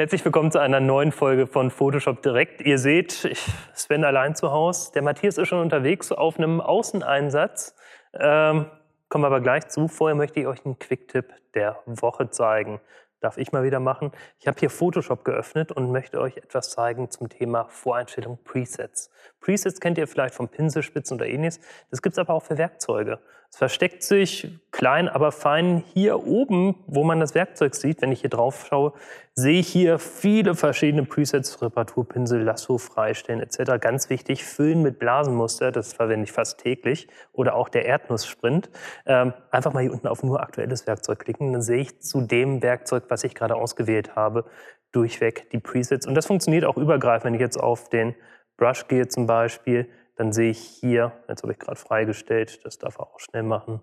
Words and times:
Herzlich 0.00 0.24
willkommen 0.24 0.50
zu 0.50 0.58
einer 0.58 0.80
neuen 0.80 1.12
Folge 1.12 1.46
von 1.46 1.70
Photoshop 1.70 2.22
Direkt. 2.22 2.62
Ihr 2.62 2.78
seht, 2.78 3.22
ich, 3.26 3.44
Sven 3.74 4.02
allein 4.02 4.34
zu 4.34 4.50
Hause. 4.50 4.92
Der 4.94 5.02
Matthias 5.02 5.36
ist 5.36 5.48
schon 5.48 5.60
unterwegs 5.60 6.10
auf 6.10 6.38
einem 6.38 6.62
Außeneinsatz. 6.62 7.74
Ähm, 8.14 8.64
kommen 9.10 9.24
wir 9.24 9.26
aber 9.26 9.42
gleich 9.42 9.68
zu. 9.68 9.88
Vorher 9.88 10.14
möchte 10.14 10.40
ich 10.40 10.46
euch 10.46 10.64
einen 10.64 10.78
Quick-Tipp 10.78 11.26
der 11.52 11.82
Woche 11.84 12.30
zeigen. 12.30 12.80
Darf 13.20 13.36
ich 13.36 13.52
mal 13.52 13.62
wieder 13.62 13.78
machen. 13.78 14.10
Ich 14.38 14.46
habe 14.46 14.58
hier 14.58 14.70
Photoshop 14.70 15.22
geöffnet 15.22 15.70
und 15.70 15.92
möchte 15.92 16.18
euch 16.18 16.38
etwas 16.38 16.70
zeigen 16.70 17.10
zum 17.10 17.28
Thema 17.28 17.66
Voreinstellung 17.68 18.38
Presets. 18.42 19.10
Presets 19.40 19.80
kennt 19.80 19.98
ihr 19.98 20.06
vielleicht 20.06 20.34
von 20.34 20.48
Pinselspitzen 20.48 21.16
oder 21.16 21.26
ähnliches. 21.26 21.60
Das 21.90 22.02
gibt 22.02 22.14
es 22.14 22.18
aber 22.18 22.34
auch 22.34 22.42
für 22.42 22.58
Werkzeuge. 22.58 23.18
Es 23.52 23.58
versteckt 23.58 24.04
sich 24.04 24.60
klein, 24.70 25.08
aber 25.08 25.32
fein 25.32 25.82
hier 25.92 26.24
oben, 26.24 26.76
wo 26.86 27.02
man 27.02 27.18
das 27.18 27.34
Werkzeug 27.34 27.74
sieht. 27.74 28.00
Wenn 28.00 28.12
ich 28.12 28.20
hier 28.20 28.30
drauf 28.30 28.66
schaue, 28.68 28.92
sehe 29.34 29.58
ich 29.58 29.66
hier 29.66 29.98
viele 29.98 30.54
verschiedene 30.54 31.04
Presets, 31.04 31.60
Reparaturpinsel, 31.60 32.42
Lasso, 32.42 32.78
Freistellen 32.78 33.40
etc. 33.40 33.80
Ganz 33.80 34.08
wichtig, 34.08 34.44
füllen 34.44 34.82
mit 34.82 35.00
Blasenmuster, 35.00 35.72
das 35.72 35.92
verwende 35.92 36.24
ich 36.24 36.32
fast 36.32 36.60
täglich. 36.60 37.08
Oder 37.32 37.56
auch 37.56 37.68
der 37.68 37.86
Erdnusssprint. 37.86 38.70
Ähm, 39.04 39.32
einfach 39.50 39.72
mal 39.72 39.82
hier 39.82 39.92
unten 39.92 40.06
auf 40.06 40.22
nur 40.22 40.40
aktuelles 40.40 40.86
Werkzeug 40.86 41.18
klicken, 41.18 41.52
dann 41.52 41.62
sehe 41.62 41.80
ich 41.80 42.00
zu 42.00 42.20
dem 42.20 42.62
Werkzeug, 42.62 43.04
was 43.08 43.24
ich 43.24 43.34
gerade 43.34 43.56
ausgewählt 43.56 44.14
habe, 44.14 44.44
durchweg 44.92 45.50
die 45.50 45.58
Presets. 45.58 46.06
Und 46.06 46.14
das 46.14 46.26
funktioniert 46.26 46.64
auch 46.64 46.76
übergreifend, 46.76 47.24
wenn 47.24 47.34
ich 47.34 47.40
jetzt 47.40 47.58
auf 47.58 47.88
den 47.88 48.14
Brush 48.60 48.86
gehe 48.88 49.08
zum 49.08 49.26
Beispiel, 49.26 49.88
dann 50.16 50.32
sehe 50.34 50.50
ich 50.50 50.58
hier, 50.58 51.12
jetzt 51.28 51.42
habe 51.42 51.52
ich 51.52 51.58
gerade 51.58 51.80
freigestellt, 51.80 52.64
das 52.64 52.78
darf 52.78 52.98
er 52.98 53.06
auch 53.06 53.18
schnell 53.18 53.42
machen, 53.42 53.80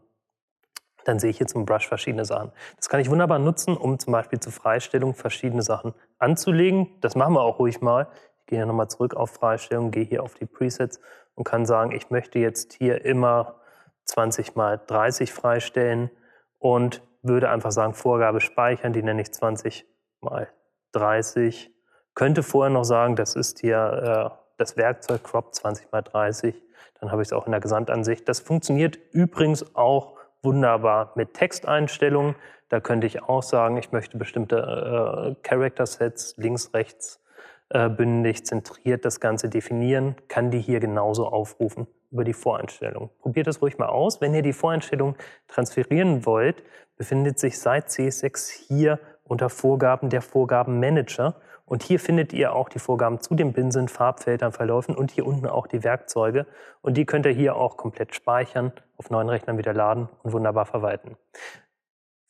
dann 1.04 1.18
sehe 1.18 1.32
ich 1.32 1.38
hier 1.38 1.48
zum 1.48 1.66
Brush 1.66 1.88
verschiedene 1.88 2.26
Sachen. 2.26 2.52
Das 2.76 2.88
kann 2.88 3.00
ich 3.00 3.10
wunderbar 3.10 3.40
nutzen, 3.40 3.76
um 3.76 3.98
zum 3.98 4.14
Beispiel 4.14 4.40
zur 4.40 4.54
Freistellung 4.54 5.16
verschiedene 5.16 5.64
Sachen 5.64 5.96
anzulegen. 6.20 6.90
Das 7.02 7.16
machen 7.16 7.34
wir 7.34 7.42
auch 7.42 7.58
ruhig 7.58 7.82
mal. 7.82 8.08
Ich 8.42 8.46
gehe 8.46 8.60
hier 8.60 8.68
nochmal 8.68 8.88
zurück 8.88 9.16
auf 9.16 9.32
Freistellung, 9.32 9.90
gehe 9.90 10.04
hier 10.04 10.22
auf 10.22 10.36
die 10.36 10.46
Presets 10.46 11.00
und 11.34 11.44
kann 11.44 11.66
sagen, 11.66 11.92
ich 11.92 12.12
möchte 12.12 12.38
jetzt 12.38 12.74
hier 12.74 13.04
immer 13.04 13.60
20 14.04 14.56
mal 14.56 14.80
30 14.86 15.34
freistellen 15.34 16.12
und 16.60 17.02
würde 17.24 17.50
einfach 17.50 17.72
sagen, 17.72 17.96
Vorgabe 17.96 18.42
speichern, 18.42 18.94
die 18.94 19.02
nenne 19.02 19.24
ich 19.24 19.34
20 19.34 19.88
mal 20.22 20.50
30. 20.92 21.72
Könnte 22.14 22.44
vorher 22.44 22.72
noch 22.72 22.84
sagen, 22.84 23.16
das 23.16 23.36
ist 23.36 23.60
hier 23.60 24.34
äh, 24.38 24.47
das 24.58 24.78
Werkzeug 24.78 25.24
Crop 25.24 25.54
20 25.54 25.86
x 25.86 26.12
30, 26.12 26.56
dann 27.00 27.12
habe 27.12 27.22
ich 27.22 27.30
es 27.30 27.34
auch 27.34 27.46
in 27.46 27.52
der 27.52 27.62
Gesamtansicht. 27.62 28.28
Das 28.28 28.40
funktioniert 28.40 28.98
übrigens 29.12 29.76
auch 29.76 30.18
wunderbar 30.42 31.12
mit 31.16 31.34
Texteinstellungen. 31.34 32.36
Da 32.70 32.80
könnte 32.80 33.08
ich 33.08 33.24
auch 33.24 33.44
sagen, 33.44 33.78
ich 33.78 33.92
möchte 33.92 34.18
bestimmte 34.18 34.58
äh, 34.58 35.48
Character 35.48 35.86
Sets 35.86 36.36
links, 36.38 36.74
rechts 36.74 37.22
äh, 37.70 37.90
bündig, 37.90 38.46
zentriert 38.46 39.06
das 39.06 39.20
Ganze 39.20 39.50
definieren, 39.50 40.16
kann 40.28 40.52
die 40.52 40.60
hier 40.60 40.80
genauso 40.80 41.28
aufrufen 41.28 41.88
über 42.12 42.24
die 42.24 42.34
Voreinstellung. 42.34 43.10
Probiert 43.20 43.48
es 43.48 43.62
ruhig 43.62 43.78
mal 43.78 43.88
aus. 43.88 44.22
Wenn 44.22 44.34
ihr 44.34 44.42
die 44.42 44.54
Voreinstellung 44.54 45.16
transferieren 45.48 46.26
wollt, 46.26 46.64
befindet 46.98 47.40
sich 47.40 47.60
seit 47.60 47.88
CS6 47.90 48.68
hier 48.68 49.00
unter 49.24 49.50
Vorgaben 49.50 50.10
der 50.10 50.22
Vorgabenmanager. 50.22 51.36
Und 51.68 51.84
hier 51.84 52.00
findet 52.00 52.32
ihr 52.32 52.54
auch 52.54 52.70
die 52.70 52.80
Vorgaben 52.80 53.20
zu 53.20 53.36
den 53.36 53.52
Pinseln, 53.52 53.90
Farbfeldern, 53.90 54.54
Verläufen 54.54 54.96
und 54.96 55.12
hier 55.12 55.28
unten 55.28 55.48
auch 55.48 55.68
die 55.68 55.84
Werkzeuge. 55.84 56.46
Und 56.82 56.96
die 56.96 57.06
könnt 57.06 57.26
ihr 57.26 57.34
hier 57.34 57.58
auch 57.58 57.76
komplett 57.76 58.16
speichern, 58.16 58.72
auf 58.96 59.10
neuen 59.10 59.28
Rechnern 59.28 59.58
wieder 59.58 59.74
laden 59.74 60.08
und 60.24 60.32
wunderbar 60.32 60.66
verwalten. 60.66 61.18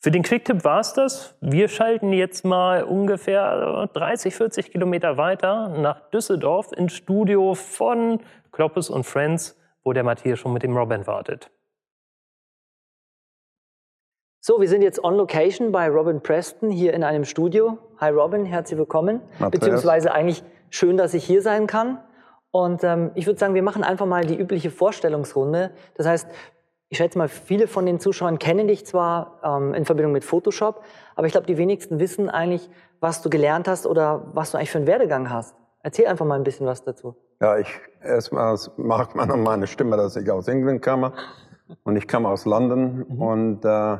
Für 0.00 0.10
den 0.10 0.24
Quicktip 0.24 0.64
war 0.64 0.80
es 0.80 0.92
das. 0.92 1.36
Wir 1.40 1.68
schalten 1.68 2.12
jetzt 2.12 2.44
mal 2.44 2.82
ungefähr 2.82 3.88
30, 3.92 4.34
40 4.34 4.72
Kilometer 4.72 5.16
weiter 5.16 5.68
nach 5.68 6.10
Düsseldorf 6.10 6.72
ins 6.72 6.94
Studio 6.94 7.54
von 7.54 8.20
Kloppes 8.50 8.90
und 8.90 9.04
Friends, 9.04 9.56
wo 9.84 9.92
der 9.92 10.02
Matthias 10.02 10.40
schon 10.40 10.52
mit 10.52 10.64
dem 10.64 10.76
Robin 10.76 11.06
wartet. 11.06 11.50
So, 14.40 14.60
wir 14.60 14.68
sind 14.68 14.82
jetzt 14.82 15.02
on 15.02 15.14
location 15.14 15.70
bei 15.70 15.88
Robin 15.88 16.20
Preston 16.22 16.70
hier 16.70 16.92
in 16.94 17.04
einem 17.04 17.24
Studio. 17.24 17.78
Hi 18.00 18.10
Robin, 18.10 18.44
herzlich 18.44 18.78
willkommen. 18.78 19.20
Matthias. 19.40 19.50
Beziehungsweise 19.50 20.12
eigentlich 20.12 20.44
schön, 20.70 20.96
dass 20.96 21.14
ich 21.14 21.24
hier 21.24 21.42
sein 21.42 21.66
kann. 21.66 21.98
Und 22.52 22.84
ähm, 22.84 23.10
ich 23.16 23.26
würde 23.26 23.40
sagen, 23.40 23.54
wir 23.54 23.62
machen 23.64 23.82
einfach 23.82 24.06
mal 24.06 24.24
die 24.24 24.38
übliche 24.38 24.70
Vorstellungsrunde. 24.70 25.72
Das 25.96 26.06
heißt, 26.06 26.28
ich 26.90 26.98
schätze 26.98 27.18
mal, 27.18 27.26
viele 27.26 27.66
von 27.66 27.86
den 27.86 27.98
Zuschauern 27.98 28.38
kennen 28.38 28.68
dich 28.68 28.86
zwar 28.86 29.40
ähm, 29.42 29.74
in 29.74 29.84
Verbindung 29.84 30.12
mit 30.12 30.24
Photoshop, 30.24 30.84
aber 31.16 31.26
ich 31.26 31.32
glaube, 31.32 31.48
die 31.48 31.58
wenigsten 31.58 31.98
wissen 31.98 32.30
eigentlich, 32.30 32.70
was 33.00 33.20
du 33.20 33.30
gelernt 33.30 33.66
hast 33.66 33.84
oder 33.84 34.30
was 34.32 34.52
du 34.52 34.58
eigentlich 34.58 34.70
für 34.70 34.78
einen 34.78 34.86
Werdegang 34.86 35.28
hast. 35.28 35.56
Erzähl 35.82 36.06
einfach 36.06 36.24
mal 36.24 36.36
ein 36.36 36.44
bisschen 36.44 36.66
was 36.66 36.84
dazu. 36.84 37.16
Ja, 37.40 37.58
ich 37.58 37.68
erstmal 38.00 38.56
mag 38.76 39.16
man 39.16 39.28
an 39.32 39.42
meine 39.42 39.66
Stimme, 39.66 39.96
dass 39.96 40.14
ich 40.14 40.30
aus 40.30 40.46
England 40.46 40.82
komme 40.82 41.14
und 41.82 41.96
ich 41.96 42.06
komme 42.06 42.28
aus 42.28 42.44
London 42.44 43.06
mhm. 43.08 43.22
und 43.22 43.64
äh, 43.64 43.98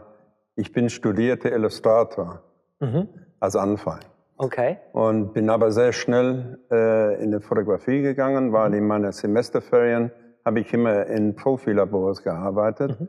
ich 0.54 0.72
bin 0.72 0.88
studierter 0.88 1.50
Illustrator 1.50 2.42
mhm. 2.78 3.08
Als 3.40 3.56
Anfang. 3.56 4.00
Okay. 4.36 4.78
Und 4.92 5.32
bin 5.32 5.50
aber 5.50 5.72
sehr 5.72 5.92
schnell 5.92 6.58
äh, 6.70 7.22
in 7.22 7.32
die 7.32 7.40
Fotografie 7.40 8.02
gegangen, 8.02 8.52
weil 8.52 8.70
mhm. 8.70 8.76
in 8.76 8.86
meinen 8.86 9.12
Semesterferien 9.12 10.12
habe 10.44 10.60
ich 10.60 10.72
immer 10.72 11.06
in 11.06 11.34
Profilabors 11.34 12.22
gearbeitet 12.22 13.00
mhm. 13.00 13.08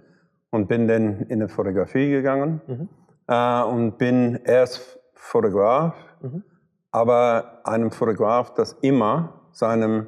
und 0.49 0.67
bin 0.67 0.87
dann 0.87 1.21
in 1.29 1.39
die 1.39 1.47
Fotografie 1.47 2.09
gegangen 2.09 2.61
mhm. 2.67 2.89
äh, 3.27 3.63
und 3.63 3.97
bin 3.97 4.39
erst 4.43 4.99
Fotograf, 5.13 5.95
mhm. 6.21 6.43
aber 6.91 7.61
einem 7.63 7.91
Fotograf, 7.91 8.53
das 8.55 8.73
immer 8.81 9.41
seinem 9.51 10.07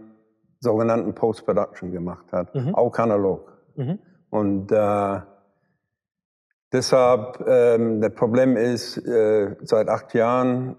sogenannten 0.60 1.14
Post-Production 1.14 1.92
gemacht 1.92 2.32
hat, 2.32 2.54
mhm. 2.56 2.74
auch 2.74 2.98
analog. 2.98 3.52
Mhm. 3.76 4.00
Und 4.30 4.72
äh, 4.72 5.20
Deshalb, 6.74 7.44
ähm, 7.48 8.00
das 8.00 8.14
Problem 8.14 8.56
ist, 8.56 8.98
äh, 8.98 9.56
seit 9.62 9.90
acht 9.90 10.14
Jahren 10.14 10.78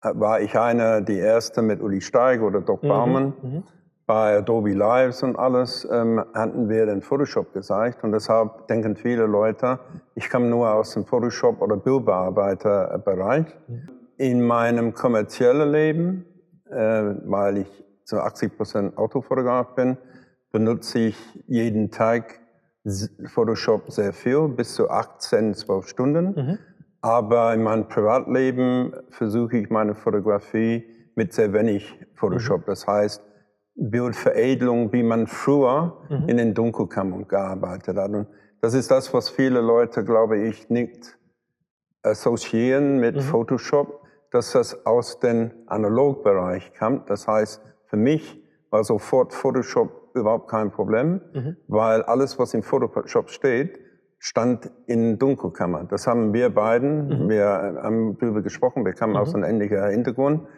war 0.00 0.40
ich 0.40 0.58
einer, 0.58 1.00
die 1.00 1.18
erste 1.18 1.62
mit 1.62 1.82
Uli 1.82 2.00
Steig 2.00 2.40
oder 2.40 2.60
Doc 2.60 2.82
mhm, 2.82 2.88
Baumann. 2.88 3.34
Mhm. 3.42 3.62
Bei 4.06 4.38
Adobe 4.38 4.72
Lives 4.72 5.22
und 5.24 5.36
alles 5.36 5.86
ähm, 5.90 6.24
hatten 6.32 6.68
wir 6.68 6.86
den 6.86 7.02
Photoshop 7.02 7.52
gezeigt 7.52 8.04
und 8.04 8.12
deshalb 8.12 8.68
denken 8.68 8.94
viele 8.94 9.26
Leute, 9.26 9.80
ich 10.14 10.30
komme 10.30 10.46
nur 10.46 10.72
aus 10.72 10.94
dem 10.94 11.04
Photoshop- 11.04 11.60
oder 11.60 11.76
Bildbearbeiterbereich. 11.76 13.46
Mhm. 13.66 13.88
In 14.18 14.46
meinem 14.46 14.94
kommerziellen 14.94 15.72
Leben, 15.72 16.24
äh, 16.70 17.02
weil 17.24 17.58
ich 17.58 17.84
zu 18.04 18.20
80 18.20 18.56
Prozent 18.56 18.96
Autofotograf 18.96 19.74
bin, 19.74 19.98
benutze 20.52 21.00
ich 21.00 21.44
jeden 21.48 21.90
Tag 21.90 22.38
Photoshop 23.26 23.90
sehr 23.90 24.12
viel, 24.12 24.48
bis 24.48 24.74
zu 24.74 24.88
18, 24.88 25.54
12 25.54 25.88
Stunden. 25.88 26.26
Mhm. 26.26 26.58
Aber 27.00 27.54
in 27.54 27.62
meinem 27.62 27.88
Privatleben 27.88 28.92
versuche 29.10 29.58
ich 29.58 29.70
meine 29.70 29.94
Fotografie 29.94 30.84
mit 31.14 31.32
sehr 31.32 31.52
wenig 31.52 31.94
Photoshop. 32.14 32.60
Mhm. 32.60 32.66
Das 32.66 32.86
heißt, 32.86 33.22
Bildveredelung, 33.76 34.92
wie 34.92 35.02
man 35.02 35.26
früher 35.26 35.98
mhm. 36.08 36.28
in 36.28 36.36
den 36.38 36.54
Dunkelkammern 36.54 37.28
gearbeitet 37.28 37.96
hat. 37.96 38.10
Und 38.10 38.26
das 38.60 38.74
ist 38.74 38.90
das, 38.90 39.12
was 39.12 39.28
viele 39.28 39.60
Leute, 39.60 40.04
glaube 40.04 40.38
ich, 40.38 40.70
nicht 40.70 41.18
assoziieren 42.02 42.98
mit 42.98 43.16
mhm. 43.16 43.20
Photoshop, 43.20 44.00
dass 44.30 44.52
das 44.52 44.86
aus 44.86 45.20
dem 45.20 45.50
Analogbereich 45.66 46.72
kommt. 46.78 47.10
Das 47.10 47.28
heißt, 47.28 47.62
für 47.86 47.96
mich 47.96 48.42
war 48.70 48.84
sofort 48.84 49.32
Photoshop 49.32 50.05
überhaupt 50.16 50.48
kein 50.48 50.70
Problem, 50.70 51.20
mhm. 51.32 51.56
weil 51.68 52.02
alles, 52.02 52.38
was 52.38 52.54
im 52.54 52.62
Photoshop 52.62 53.30
steht, 53.30 53.78
stand 54.18 54.70
in 54.86 55.18
Dunkelkammer. 55.18 55.84
Das 55.84 56.06
haben 56.06 56.32
wir 56.32 56.50
beiden, 56.50 57.08
mhm. 57.08 57.28
wir 57.28 57.46
haben 57.82 58.18
darüber 58.18 58.42
gesprochen, 58.42 58.84
wir 58.84 58.92
kamen 58.92 59.12
mhm. 59.12 59.18
aus 59.18 59.34
einem 59.34 59.44
ähnlichen 59.44 59.88
Hintergrund. 59.88 60.48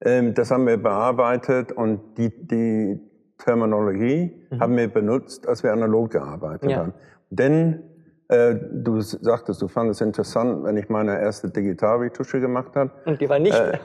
Ähm, 0.00 0.34
das 0.34 0.50
haben 0.50 0.66
wir 0.66 0.76
bearbeitet 0.76 1.72
und 1.72 2.18
die, 2.18 2.30
die 2.46 3.00
Terminologie 3.38 4.32
mhm. 4.50 4.60
haben 4.60 4.76
wir 4.76 4.88
benutzt, 4.88 5.48
als 5.48 5.62
wir 5.62 5.72
analog 5.72 6.10
gearbeitet 6.10 6.70
ja. 6.70 6.78
haben. 6.78 6.94
Denn 7.30 7.82
äh, 8.28 8.54
du 8.72 9.00
sagtest, 9.00 9.62
du 9.62 9.68
fandest 9.68 10.00
es 10.00 10.06
interessant, 10.06 10.64
wenn 10.64 10.76
ich 10.76 10.88
meine 10.88 11.20
erste 11.20 11.48
Digitalretusche 11.48 12.40
gemacht 12.40 12.74
habe. 12.74 12.90
Und 13.04 13.20
die 13.20 13.28
war 13.28 13.38
nicht, 13.38 13.58
äh, 13.58 13.78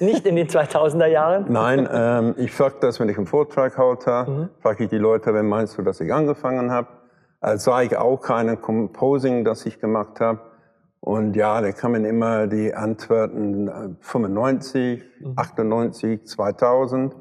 nicht 0.00 0.26
in 0.26 0.36
den 0.36 0.48
2000er 0.48 1.06
Jahren? 1.06 1.46
Nein, 1.48 1.88
ähm, 1.92 2.34
ich 2.38 2.52
frage 2.52 2.76
das, 2.80 3.00
wenn 3.00 3.08
ich 3.08 3.16
einen 3.16 3.26
Vortrag 3.26 3.76
halte, 3.76 4.24
mhm. 4.28 4.48
frage 4.60 4.84
ich 4.84 4.90
die 4.90 4.98
Leute, 4.98 5.34
wen 5.34 5.46
meinst 5.46 5.76
du, 5.76 5.82
dass 5.82 6.00
ich 6.00 6.12
angefangen 6.12 6.70
habe? 6.70 6.88
als 7.42 7.64
sah 7.64 7.82
ich 7.82 7.96
auch 7.96 8.18
kein 8.18 8.60
Composing, 8.60 9.44
das 9.44 9.66
ich 9.66 9.80
gemacht 9.80 10.20
habe. 10.20 10.40
Und 11.00 11.34
ja, 11.34 11.60
da 11.60 11.72
kamen 11.72 12.04
immer 12.04 12.46
die 12.46 12.72
Antworten 12.72 13.96
95, 14.00 15.02
mhm. 15.20 15.32
98, 15.34 16.26
2000. 16.26 17.16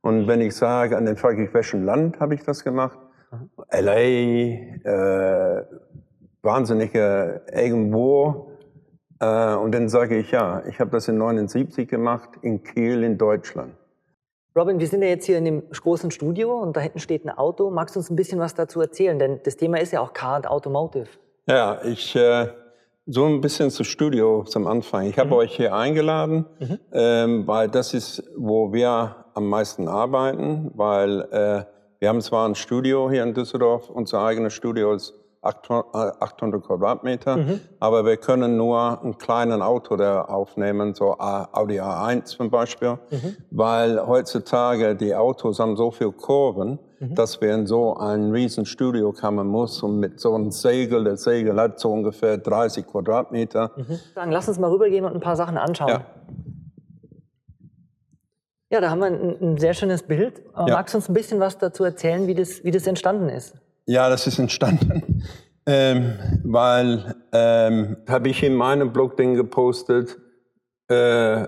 Und 0.00 0.28
wenn 0.28 0.40
ich 0.40 0.54
sage, 0.54 0.96
an 0.96 1.04
den 1.04 1.16
frage 1.16 1.44
ich, 1.44 1.52
welchem 1.52 1.82
Land 1.84 2.20
habe 2.20 2.34
ich 2.34 2.44
das 2.44 2.62
gemacht? 2.62 2.98
Mhm. 3.32 3.50
LA, 3.72 3.98
äh, 3.98 5.64
wahnsinnige 6.46 7.42
irgendwo. 7.52 8.52
Äh, 9.20 9.54
und 9.54 9.72
dann 9.74 9.90
sage 9.90 10.16
ich, 10.16 10.30
ja, 10.30 10.62
ich 10.66 10.80
habe 10.80 10.90
das 10.90 11.08
in 11.08 11.18
79 11.18 11.88
gemacht 11.88 12.30
in 12.40 12.62
Kiel 12.62 13.02
in 13.02 13.18
Deutschland. 13.18 13.74
Robin, 14.56 14.80
wir 14.80 14.86
sind 14.86 15.02
ja 15.02 15.08
jetzt 15.08 15.26
hier 15.26 15.36
in 15.36 15.44
dem 15.44 15.62
großen 15.68 16.10
Studio 16.10 16.58
und 16.58 16.74
da 16.76 16.80
hinten 16.80 16.98
steht 16.98 17.26
ein 17.26 17.30
Auto. 17.30 17.70
Magst 17.70 17.94
du 17.94 18.00
uns 18.00 18.08
ein 18.08 18.16
bisschen 18.16 18.40
was 18.40 18.54
dazu 18.54 18.80
erzählen? 18.80 19.18
Denn 19.18 19.40
das 19.44 19.56
Thema 19.58 19.78
ist 19.78 19.92
ja 19.92 20.00
auch 20.00 20.14
Car 20.14 20.36
and 20.36 20.46
Automotive. 20.46 21.08
Ja, 21.46 21.82
ich 21.84 22.16
äh, 22.16 22.48
so 23.04 23.26
ein 23.26 23.42
bisschen 23.42 23.70
zu 23.70 23.84
Studio 23.84 24.44
zum 24.44 24.66
Anfang. 24.66 25.06
Ich 25.06 25.18
habe 25.18 25.28
mhm. 25.28 25.34
euch 25.34 25.56
hier 25.56 25.74
eingeladen, 25.74 26.46
mhm. 26.58 26.78
ähm, 26.92 27.46
weil 27.46 27.68
das 27.68 27.92
ist, 27.92 28.24
wo 28.36 28.72
wir 28.72 29.26
am 29.34 29.48
meisten 29.48 29.88
arbeiten, 29.88 30.70
weil 30.74 31.20
äh, 31.30 31.64
wir 31.98 32.08
haben 32.08 32.20
zwar 32.20 32.48
ein 32.48 32.54
Studio 32.54 33.10
hier 33.10 33.22
in 33.22 33.34
Düsseldorf, 33.34 33.90
unser 33.90 34.22
eigenes 34.22 34.54
Studio 34.54 34.94
ist 34.94 35.14
800 35.46 36.64
Quadratmeter, 36.64 37.36
mhm. 37.36 37.60
aber 37.80 38.04
wir 38.04 38.16
können 38.16 38.56
nur 38.56 39.00
einen 39.02 39.18
kleinen 39.18 39.62
Auto 39.62 39.96
da 39.96 40.22
aufnehmen, 40.22 40.94
so 40.94 41.16
Audi 41.18 41.80
A1 41.80 42.24
zum 42.24 42.50
Beispiel, 42.50 42.98
mhm. 43.10 43.36
weil 43.50 44.06
heutzutage 44.06 44.94
die 44.96 45.14
Autos 45.14 45.58
haben 45.58 45.76
so 45.76 45.90
viel 45.90 46.12
Kurven, 46.12 46.78
mhm. 46.98 47.14
dass 47.14 47.40
wir 47.40 47.54
in 47.54 47.66
so 47.66 47.96
ein 47.96 48.30
riesen 48.32 48.66
Studio 48.66 49.12
kommen 49.12 49.46
muss 49.46 49.82
und 49.82 50.00
mit 50.00 50.20
so 50.20 50.34
einem 50.34 50.50
Segel, 50.50 51.04
der 51.04 51.16
Segel 51.16 51.58
hat 51.60 51.78
so 51.78 51.92
ungefähr 51.92 52.38
30 52.38 52.86
Quadratmeter. 52.86 53.70
Mhm. 53.76 53.98
Dann 54.14 54.30
lass 54.30 54.48
uns 54.48 54.58
mal 54.58 54.70
rübergehen 54.70 55.04
und 55.04 55.14
ein 55.14 55.20
paar 55.20 55.36
Sachen 55.36 55.56
anschauen. 55.56 55.88
Ja. 55.88 56.06
Ja, 58.68 58.80
da 58.80 58.90
haben 58.90 58.98
wir 58.98 59.06
ein, 59.06 59.36
ein 59.40 59.58
sehr 59.58 59.74
schönes 59.74 60.02
Bild. 60.02 60.42
Ja. 60.56 60.66
Magst 60.74 60.92
du 60.92 60.98
uns 60.98 61.08
ein 61.08 61.14
bisschen 61.14 61.38
was 61.38 61.56
dazu 61.56 61.84
erzählen, 61.84 62.26
wie 62.26 62.34
das, 62.34 62.64
wie 62.64 62.72
das 62.72 62.86
entstanden 62.86 63.28
ist? 63.28 63.54
Ja, 63.86 64.08
das 64.10 64.26
ist 64.26 64.40
entstanden, 64.40 65.22
ähm, 65.66 66.18
weil 66.44 67.14
ähm, 67.32 67.96
habe 68.08 68.28
ich 68.28 68.42
in 68.42 68.54
meinem 68.54 68.92
Blog 68.92 69.16
Ding 69.16 69.34
gepostet, 69.34 70.18
äh, 70.88 71.46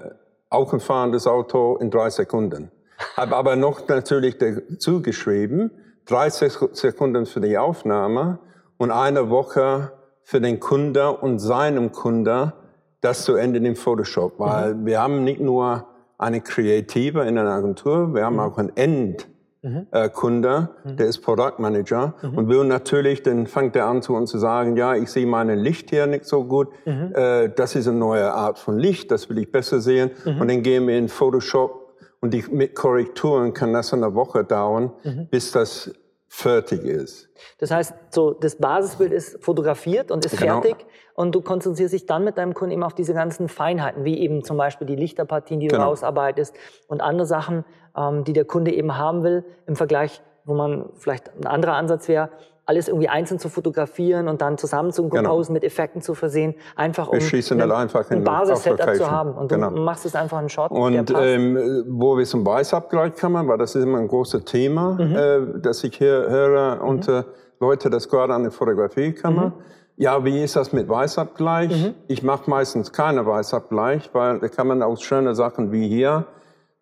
auch 0.48 0.72
ein 0.72 0.80
fahrendes 0.80 1.26
Auto 1.26 1.76
in 1.76 1.90
drei 1.90 2.10
Sekunden. 2.10 2.70
Habe 3.16 3.36
aber 3.36 3.56
noch 3.56 3.86
natürlich 3.88 4.38
dazu 4.38 5.02
geschrieben, 5.02 5.70
30 6.06 6.52
Sekunden 6.72 7.26
für 7.26 7.40
die 7.40 7.58
Aufnahme 7.58 8.38
und 8.76 8.92
eine 8.92 9.30
Woche 9.30 9.92
für 10.22 10.40
den 10.40 10.60
Kunde 10.60 11.10
und 11.10 11.40
seinem 11.40 11.90
Kunde 11.90 12.52
das 13.00 13.24
zu 13.24 13.34
Ende 13.34 13.58
im 13.58 13.76
Photoshop. 13.76 14.38
Weil 14.38 14.74
mhm. 14.74 14.86
wir 14.86 15.00
haben 15.00 15.24
nicht 15.24 15.40
nur 15.40 15.86
eine 16.18 16.40
Kreative 16.40 17.22
in 17.22 17.36
einer 17.36 17.50
Agentur, 17.50 18.14
wir 18.14 18.24
haben 18.24 18.34
mhm. 18.34 18.40
auch 18.40 18.58
ein 18.58 18.76
End 18.76 19.28
mhm. 19.62 19.86
äh, 19.90 20.08
Kunde, 20.08 20.70
mhm. 20.84 20.96
der 20.96 21.06
ist 21.06 21.20
Product 21.20 21.54
Manager 21.58 22.14
mhm. 22.22 22.38
und 22.38 22.48
will 22.48 22.64
natürlich, 22.64 23.22
dann 23.22 23.46
fängt 23.46 23.76
er 23.76 23.86
an 23.86 24.02
zu 24.02 24.14
uns 24.14 24.30
zu 24.30 24.38
sagen, 24.38 24.76
ja, 24.76 24.94
ich 24.94 25.08
sehe 25.10 25.26
mein 25.26 25.48
Licht 25.58 25.90
hier 25.90 26.06
nicht 26.06 26.24
so 26.24 26.44
gut, 26.44 26.68
mhm. 26.84 27.12
äh, 27.14 27.48
das 27.48 27.74
ist 27.74 27.88
eine 27.88 27.98
neue 27.98 28.32
Art 28.32 28.58
von 28.58 28.78
Licht, 28.78 29.10
das 29.10 29.28
will 29.28 29.38
ich 29.38 29.50
besser 29.50 29.80
sehen 29.80 30.10
mhm. 30.24 30.40
und 30.40 30.48
dann 30.48 30.62
gehen 30.62 30.86
wir 30.86 30.98
in 30.98 31.08
Photoshop 31.08 31.94
und 32.20 32.34
die, 32.34 32.44
mit 32.50 32.74
Korrekturen 32.74 33.54
kann 33.54 33.72
das 33.72 33.92
eine 33.94 34.14
Woche 34.14 34.42
dauern, 34.42 34.90
bis 35.30 35.52
das 35.52 35.92
fertig 36.28 36.84
ist. 36.84 37.28
Das 37.58 37.70
heißt, 37.70 37.94
so 38.10 38.32
das 38.32 38.56
Basisbild 38.56 39.12
ist 39.12 39.42
fotografiert 39.42 40.10
und 40.10 40.24
ist 40.24 40.38
genau. 40.38 40.60
fertig 40.60 40.86
und 41.14 41.34
du 41.34 41.40
konzentrierst 41.40 41.94
dich 41.94 42.06
dann 42.06 42.22
mit 42.24 42.38
deinem 42.38 42.54
Kunden 42.54 42.72
eben 42.72 42.82
auf 42.82 42.94
diese 42.94 43.14
ganzen 43.14 43.48
Feinheiten, 43.48 44.04
wie 44.04 44.18
eben 44.18 44.44
zum 44.44 44.56
Beispiel 44.56 44.86
die 44.86 44.96
Lichterpartien, 44.96 45.58
die 45.58 45.68
du 45.68 45.76
genau. 45.76 45.88
rausarbeitest 45.88 46.54
und 46.86 47.00
andere 47.00 47.26
Sachen, 47.26 47.64
ähm, 47.96 48.24
die 48.24 48.34
der 48.34 48.44
Kunde 48.44 48.72
eben 48.72 48.96
haben 48.96 49.22
will, 49.22 49.44
im 49.66 49.74
Vergleich, 49.74 50.22
wo 50.44 50.54
man 50.54 50.90
vielleicht 50.96 51.34
ein 51.34 51.46
anderer 51.46 51.74
Ansatz 51.74 52.08
wäre, 52.08 52.30
alles 52.68 52.88
irgendwie 52.88 53.08
einzeln 53.08 53.38
zu 53.38 53.48
fotografieren 53.48 54.28
und 54.28 54.42
dann 54.42 54.58
zusammen 54.58 54.92
zu 54.92 55.08
composen, 55.08 55.24
genau. 55.24 55.52
mit 55.54 55.64
Effekten 55.64 56.02
zu 56.02 56.14
versehen, 56.14 56.54
einfach 56.76 57.08
um 57.08 57.18
ein, 57.18 57.70
einfach 57.72 58.10
ein 58.10 58.22
Basis-Setup 58.22 58.94
zu 58.94 59.10
haben. 59.10 59.32
Und 59.32 59.48
genau. 59.48 59.70
du 59.70 59.80
machst 59.80 60.04
es 60.04 60.14
einfach 60.14 60.36
einen 60.36 60.50
Shot, 60.50 60.70
Und 60.70 61.10
ähm, 61.16 61.84
wo 61.88 62.18
wir 62.18 62.26
zum 62.26 62.44
Weißabgleich 62.44 63.16
kommen, 63.16 63.48
weil 63.48 63.56
das 63.56 63.74
ist 63.74 63.84
immer 63.84 63.98
ein 63.98 64.08
großes 64.08 64.44
Thema, 64.44 64.98
mhm. 65.00 65.16
äh, 65.16 65.60
dass 65.60 65.82
ich 65.82 65.96
hier 65.96 66.26
höre 66.28 66.76
mhm. 66.76 66.88
unter 66.88 67.24
Leute, 67.58 67.88
das 67.88 68.08
gerade 68.08 68.34
an 68.34 68.44
die 68.44 68.50
Fotografie 68.50 69.12
kommen. 69.12 69.46
Mhm. 69.46 69.52
Ja, 69.96 70.22
wie 70.24 70.44
ist 70.44 70.54
das 70.54 70.72
mit 70.74 70.90
Weißabgleich? 70.90 71.70
Mhm. 71.70 71.94
Ich 72.06 72.22
mache 72.22 72.50
meistens 72.50 72.92
keine 72.92 73.24
Weißabgleich, 73.24 74.10
weil 74.12 74.40
da 74.40 74.48
kann 74.48 74.66
man 74.66 74.82
auch 74.82 74.98
schöne 74.98 75.34
Sachen 75.34 75.72
wie 75.72 75.88
hier 75.88 76.26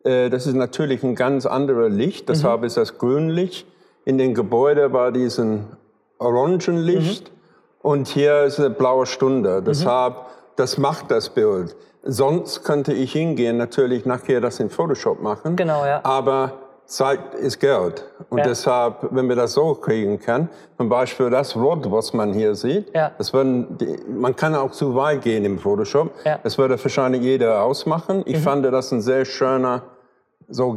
äh, 0.03 0.31
das 0.31 0.47
ist 0.47 0.55
natürlich 0.55 1.03
ein 1.03 1.15
ganz 1.15 1.47
anderes 1.47 1.93
Licht, 1.93 2.29
deshalb 2.29 2.61
mhm. 2.61 2.67
ist 2.67 2.77
das 2.77 2.99
Grünlicht. 2.99 3.67
In 4.07 4.19
den 4.19 4.35
Gebäuden 4.35 4.93
war 4.93 5.11
diesen 5.11 5.67
Orangenlicht 6.19 7.29
mhm. 7.29 7.37
und 7.83 8.07
hier 8.07 8.45
ist 8.45 8.61
eine 8.61 8.71
blaue 8.71 9.05
Stunde. 9.05 9.61
Mhm. 9.61 9.65
Deshalb, 9.65 10.15
das 10.55 10.79
macht 10.79 11.11
das 11.11 11.29
Bild. 11.29 11.75
Sonst 12.05 12.63
könnte 12.63 12.93
ich 12.93 13.13
hingehen, 13.13 13.57
natürlich 13.57 14.07
nachher 14.07 14.41
das 14.41 14.61
in 14.61 14.71
Photoshop 14.71 15.21
machen. 15.21 15.57
Genau, 15.57 15.85
ja. 15.85 16.01
Aber 16.05 16.53
Zeit 16.85 17.35
ist 17.35 17.59
Geld. 17.59 18.05
Und 18.31 18.39
ja. 18.39 18.45
deshalb, 18.45 19.09
wenn 19.11 19.29
wir 19.29 19.35
das 19.35 19.55
so 19.55 19.75
kriegen 19.75 20.21
können, 20.21 20.51
zum 20.77 20.89
Beispiel 20.89 21.29
das 21.29 21.57
Rot, 21.57 21.91
was 21.91 22.13
man 22.13 22.33
hier 22.33 22.55
sieht, 22.55 22.95
ja. 22.95 23.11
das 23.19 23.33
würden 23.33 23.77
die, 23.77 23.99
man 24.09 24.37
kann 24.37 24.55
auch 24.55 24.71
zu 24.71 24.95
weit 24.95 25.23
gehen 25.23 25.45
im 25.45 25.59
Photoshop. 25.59 26.13
Ja. 26.25 26.39
Das 26.45 26.59
würde 26.59 26.81
wahrscheinlich 26.81 27.23
jeder 27.23 27.61
ausmachen. 27.61 28.23
Ich 28.25 28.37
mhm. 28.37 28.43
fand 28.43 28.65
das 28.67 28.93
ein 28.93 29.01
sehr 29.01 29.25
schöner 29.25 29.83
so 30.49 30.75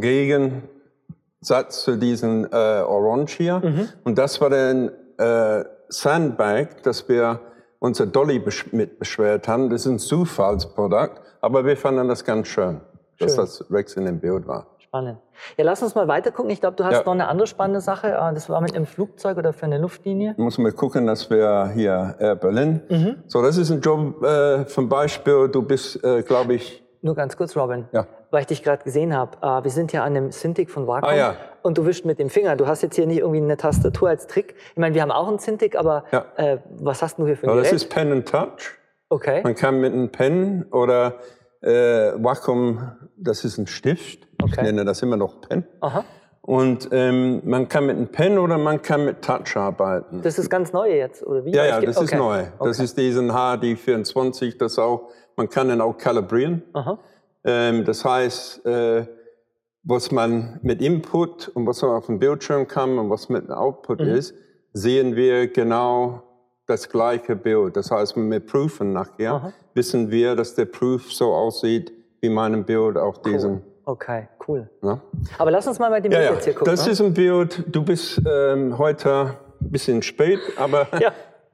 Gegensatz 1.40 1.84
zu 1.84 1.96
diesen 1.96 2.52
äh, 2.52 2.56
Orange 2.56 3.38
hier. 3.38 3.60
Mhm. 3.60 3.88
Und 4.04 4.18
das 4.18 4.42
war 4.42 4.52
ein 4.52 4.92
äh, 5.18 5.64
Sandbag, 5.88 6.82
das 6.84 7.08
wir 7.08 7.40
unser 7.80 8.08
Dolly 8.08 8.40
besch 8.40 8.74
mit 8.74 9.00
beschwert 9.00 9.48
haben. 9.48 9.70
Das 9.70 9.86
ist 9.86 9.92
ein 9.92 10.00
Zufallsprodukt, 10.00 11.22
aber 11.40 11.66
wir 11.66 11.78
fanden 11.78 12.10
das 12.10 12.26
ganz 12.26 12.48
schön, 12.48 12.82
schön. 13.18 13.28
dass 13.28 13.36
das 13.38 13.72
Rex 13.72 13.94
in 13.94 14.06
dem 14.06 14.20
Bild 14.20 14.48
war. 14.48 14.68
Spannend. 14.80 15.20
Ja, 15.56 15.64
lass 15.64 15.82
uns 15.82 15.96
mal 15.96 16.10
weiter 16.10 16.32
gucken. 16.32 16.52
Ich 16.52 16.60
glaube, 16.60 16.76
du 16.76 16.84
hast 16.84 16.94
ja. 16.94 17.04
noch 17.04 17.14
eine 17.14 17.30
andere 17.30 17.48
spannende 17.48 17.80
Sache. 17.80 18.20
Ah, 18.20 18.34
das 18.34 18.50
war 18.50 18.60
mit 18.60 18.76
einem 18.76 18.86
Flugzeug 18.86 19.38
oder 19.38 19.54
für 19.54 19.66
eine 19.66 19.78
Luftlinie. 19.78 20.34
Muss 20.36 20.58
man 20.58 20.76
gucken, 20.76 21.08
dass 21.08 21.30
wir 21.30 21.72
hier 21.74 22.16
Air 22.20 22.36
Berlin. 22.36 22.82
Mhm. 22.90 23.24
So, 23.28 23.42
das 23.42 23.56
ist 23.56 23.72
ein 23.72 23.80
Job 23.80 24.22
äh, 24.24 24.66
zum 24.66 24.90
Beispiel. 24.90 25.48
Du 25.48 25.62
bist, 25.62 26.04
äh, 26.04 26.22
glaube 26.24 26.56
ich. 26.56 26.84
Nur 27.02 27.16
ganz 27.16 27.38
kurz, 27.38 27.56
Robin. 27.56 27.88
Ja 27.94 28.08
weil 28.32 28.42
ich 28.42 28.48
dich 28.48 28.64
gerade 28.64 28.84
gesehen 28.84 29.16
habe. 29.16 29.38
Äh, 29.42 29.64
wir 29.64 29.72
sind 29.72 29.92
ja 29.92 30.04
an 30.04 30.14
dem 30.14 30.32
Cintiq 30.32 30.70
von 30.70 30.88
Wacom 30.88 31.10
ah, 31.10 31.16
ja. 31.16 31.36
und 31.62 31.78
du 31.78 31.86
wischst 31.86 32.06
mit 32.06 32.20
dem 32.20 32.30
Finger. 32.30 32.56
Du 32.56 32.68
hast 32.68 32.82
jetzt 32.82 32.96
hier 32.96 33.08
nicht 33.08 33.20
irgendwie 33.20 33.42
eine 33.42 33.58
Tastatur 33.58 34.10
als 34.10 34.28
Trick. 34.28 34.56
Ich 34.72 34.78
meine, 34.78 34.96
wir 34.96 35.02
haben 35.02 35.12
auch 35.12 35.28
einen 35.28 35.40
Cintiq, 35.40 35.76
aber 35.76 36.06
ja. 36.12 36.26
äh, 36.38 36.60
was 36.80 37.02
hast 37.02 37.18
du 37.18 37.26
hier 37.26 37.38
für 37.38 37.48
ein 37.48 37.50
ja, 37.50 37.56
Gerät? 37.56 37.74
Das 37.74 37.84
ist 37.84 37.90
Pen 37.90 38.12
and 38.12 38.28
Touch. 38.28 38.78
Okay. 39.10 39.42
Man 39.44 39.56
kann 39.56 39.80
mit 39.80 39.94
einem 39.94 40.12
Pen 40.12 40.66
oder 40.72 41.16
äh, 41.62 41.70
Wacom, 41.70 42.92
das 43.18 43.44
ist 43.44 43.58
ein 43.58 43.68
Stift. 43.68 44.28
Okay. 44.42 44.52
Ich 44.52 44.62
nenne 44.62 44.86
das 44.86 45.02
immer 45.02 45.18
noch 45.18 45.42
Pen. 45.42 45.66
Aha. 45.82 46.06
Und 46.42 46.90
ähm, 46.92 47.42
man 47.44 47.68
kann 47.68 47.86
mit 47.86 47.98
einem 47.98 48.08
Pen 48.08 48.40
oder 48.40 48.58
man 48.58 48.82
kann 48.82 49.06
mit 49.06 49.22
Touch 49.22 49.56
arbeiten. 49.56 50.22
Das 50.24 50.40
ist 50.40 50.50
ganz 50.50 50.74
neu 50.74 50.90
jetzt, 50.92 51.24
oder 51.24 51.46
wie? 51.46 51.52
Ja, 51.52 51.66
ja, 51.66 51.82
das 51.82 51.98
okay. 51.98 52.06
ist 52.06 52.16
neu. 52.16 52.44
Das 52.60 52.80
ist 52.80 52.98
diesen 52.98 53.32
HD24, 53.32 54.58
das 54.58 54.80
auch, 54.80 55.10
man 55.36 55.50
kann 55.50 55.68
den 55.68 55.82
auch 55.82 55.98
kalibrieren. 55.98 56.64
Aha. 56.74 56.98
Ähm, 57.44 57.86
das 57.86 58.04
heißt, 58.04 58.66
äh, 58.66 59.06
was 59.84 60.12
man 60.12 60.60
mit 60.62 60.82
Input 60.82 61.48
und 61.50 61.66
was 61.66 61.82
man 61.82 61.92
auf 61.92 62.06
dem 62.08 62.20
Bildschirm 62.20 62.68
kann 62.68 62.98
und 62.98 63.10
was 63.10 63.30
mit 63.30 63.50
Output 63.50 64.02
mhm. 64.02 64.08
ist, 64.08 64.34
sehen 64.74 65.16
wir 65.16 65.48
genau 65.48 66.24
das 66.68 66.90
gleiche 66.90 67.36
Bild. 67.36 67.76
Das 67.76 67.90
heißt, 67.90 68.16
wenn 68.16 68.30
wir 68.30 68.40
prüfen 68.40 68.94
nachher, 68.94 69.34
Aha. 69.34 69.54
wissen 69.74 70.12
wir, 70.12 70.36
dass 70.36 70.56
der 70.56 70.66
Proof 70.66 71.12
so 71.12 71.34
aussieht 71.34 71.92
wie 72.22 72.30
meinem 72.30 72.64
Bild 72.64 72.98
auf 72.98 73.22
cool. 73.26 73.32
diesem. 73.32 73.62
Okay, 73.86 74.28
cool. 74.48 74.70
Ja? 74.84 75.02
Aber 75.40 75.50
lass 75.50 75.68
uns 75.68 75.80
mal 75.80 75.90
bei 75.90 76.00
dem 76.00 76.12
ja, 76.12 76.20
Bild 76.20 76.32
jetzt 76.34 76.44
hier 76.44 76.54
gucken. 76.54 76.72
Das 76.72 76.86
ne? 76.86 76.92
ist 76.92 77.02
ein 77.02 77.14
Bild, 77.14 77.64
du 77.68 77.84
bist 77.84 78.22
ähm, 78.28 78.78
heute 78.78 79.38
ein 79.62 79.72
bisschen 79.72 80.04
spät, 80.04 80.40
aber 80.58 80.88
ja. 81.00 81.12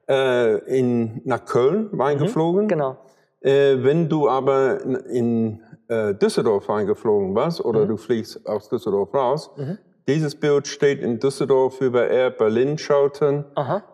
äh, 0.10 0.58
in, 0.78 1.22
nach 1.24 1.46
Köln 1.46 1.90
reingeflogen. 1.94 2.64
Mhm, 2.64 2.68
genau. 2.68 2.98
Äh, 3.40 3.84
wenn 3.84 4.10
du 4.10 4.28
aber 4.28 4.82
in 4.82 5.62
äh, 5.88 6.14
Düsseldorf 6.14 6.70
eingeflogen 6.70 7.36
warst 7.36 7.64
oder 7.64 7.86
mhm. 7.86 7.90
du 7.90 7.98
fliegst 7.98 8.48
aus 8.48 8.70
Düsseldorf 8.70 9.14
raus, 9.14 9.52
mhm. 9.56 9.78
dieses 10.08 10.36
Bild 10.36 10.68
steht 10.68 11.02
in 11.02 11.20
Düsseldorf 11.20 11.82
über 11.82 12.08
Air 12.08 12.32
Berlin 12.32 12.78
Schauten. 12.78 13.46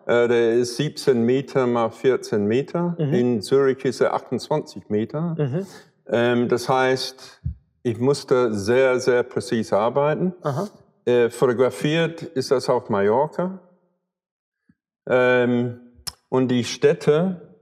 Äh, 0.06 0.28
der 0.28 0.54
ist 0.54 0.76
17 0.76 1.22
Meter 1.22 1.66
mal 1.66 1.90
14 1.90 2.44
Meter. 2.44 2.96
Mhm. 2.98 3.14
In 3.14 3.42
Zürich 3.42 3.84
ist 3.84 4.00
er 4.00 4.14
28 4.14 4.88
Meter. 4.88 5.36
Mhm. 5.38 5.66
Ähm, 6.06 6.48
das 6.48 6.68
heißt, 6.68 7.40
ich 7.82 7.98
musste 7.98 8.54
sehr, 8.54 9.00
sehr 9.00 9.22
präzise 9.22 9.76
arbeiten. 9.76 10.34
Äh, 11.04 11.30
fotografiert 11.30 12.22
ist 12.22 12.50
das 12.50 12.68
auf 12.68 12.88
Mallorca. 12.88 13.58
Ähm, 15.08 15.80
und 16.28 16.48
die 16.48 16.64
Städte, 16.64 17.58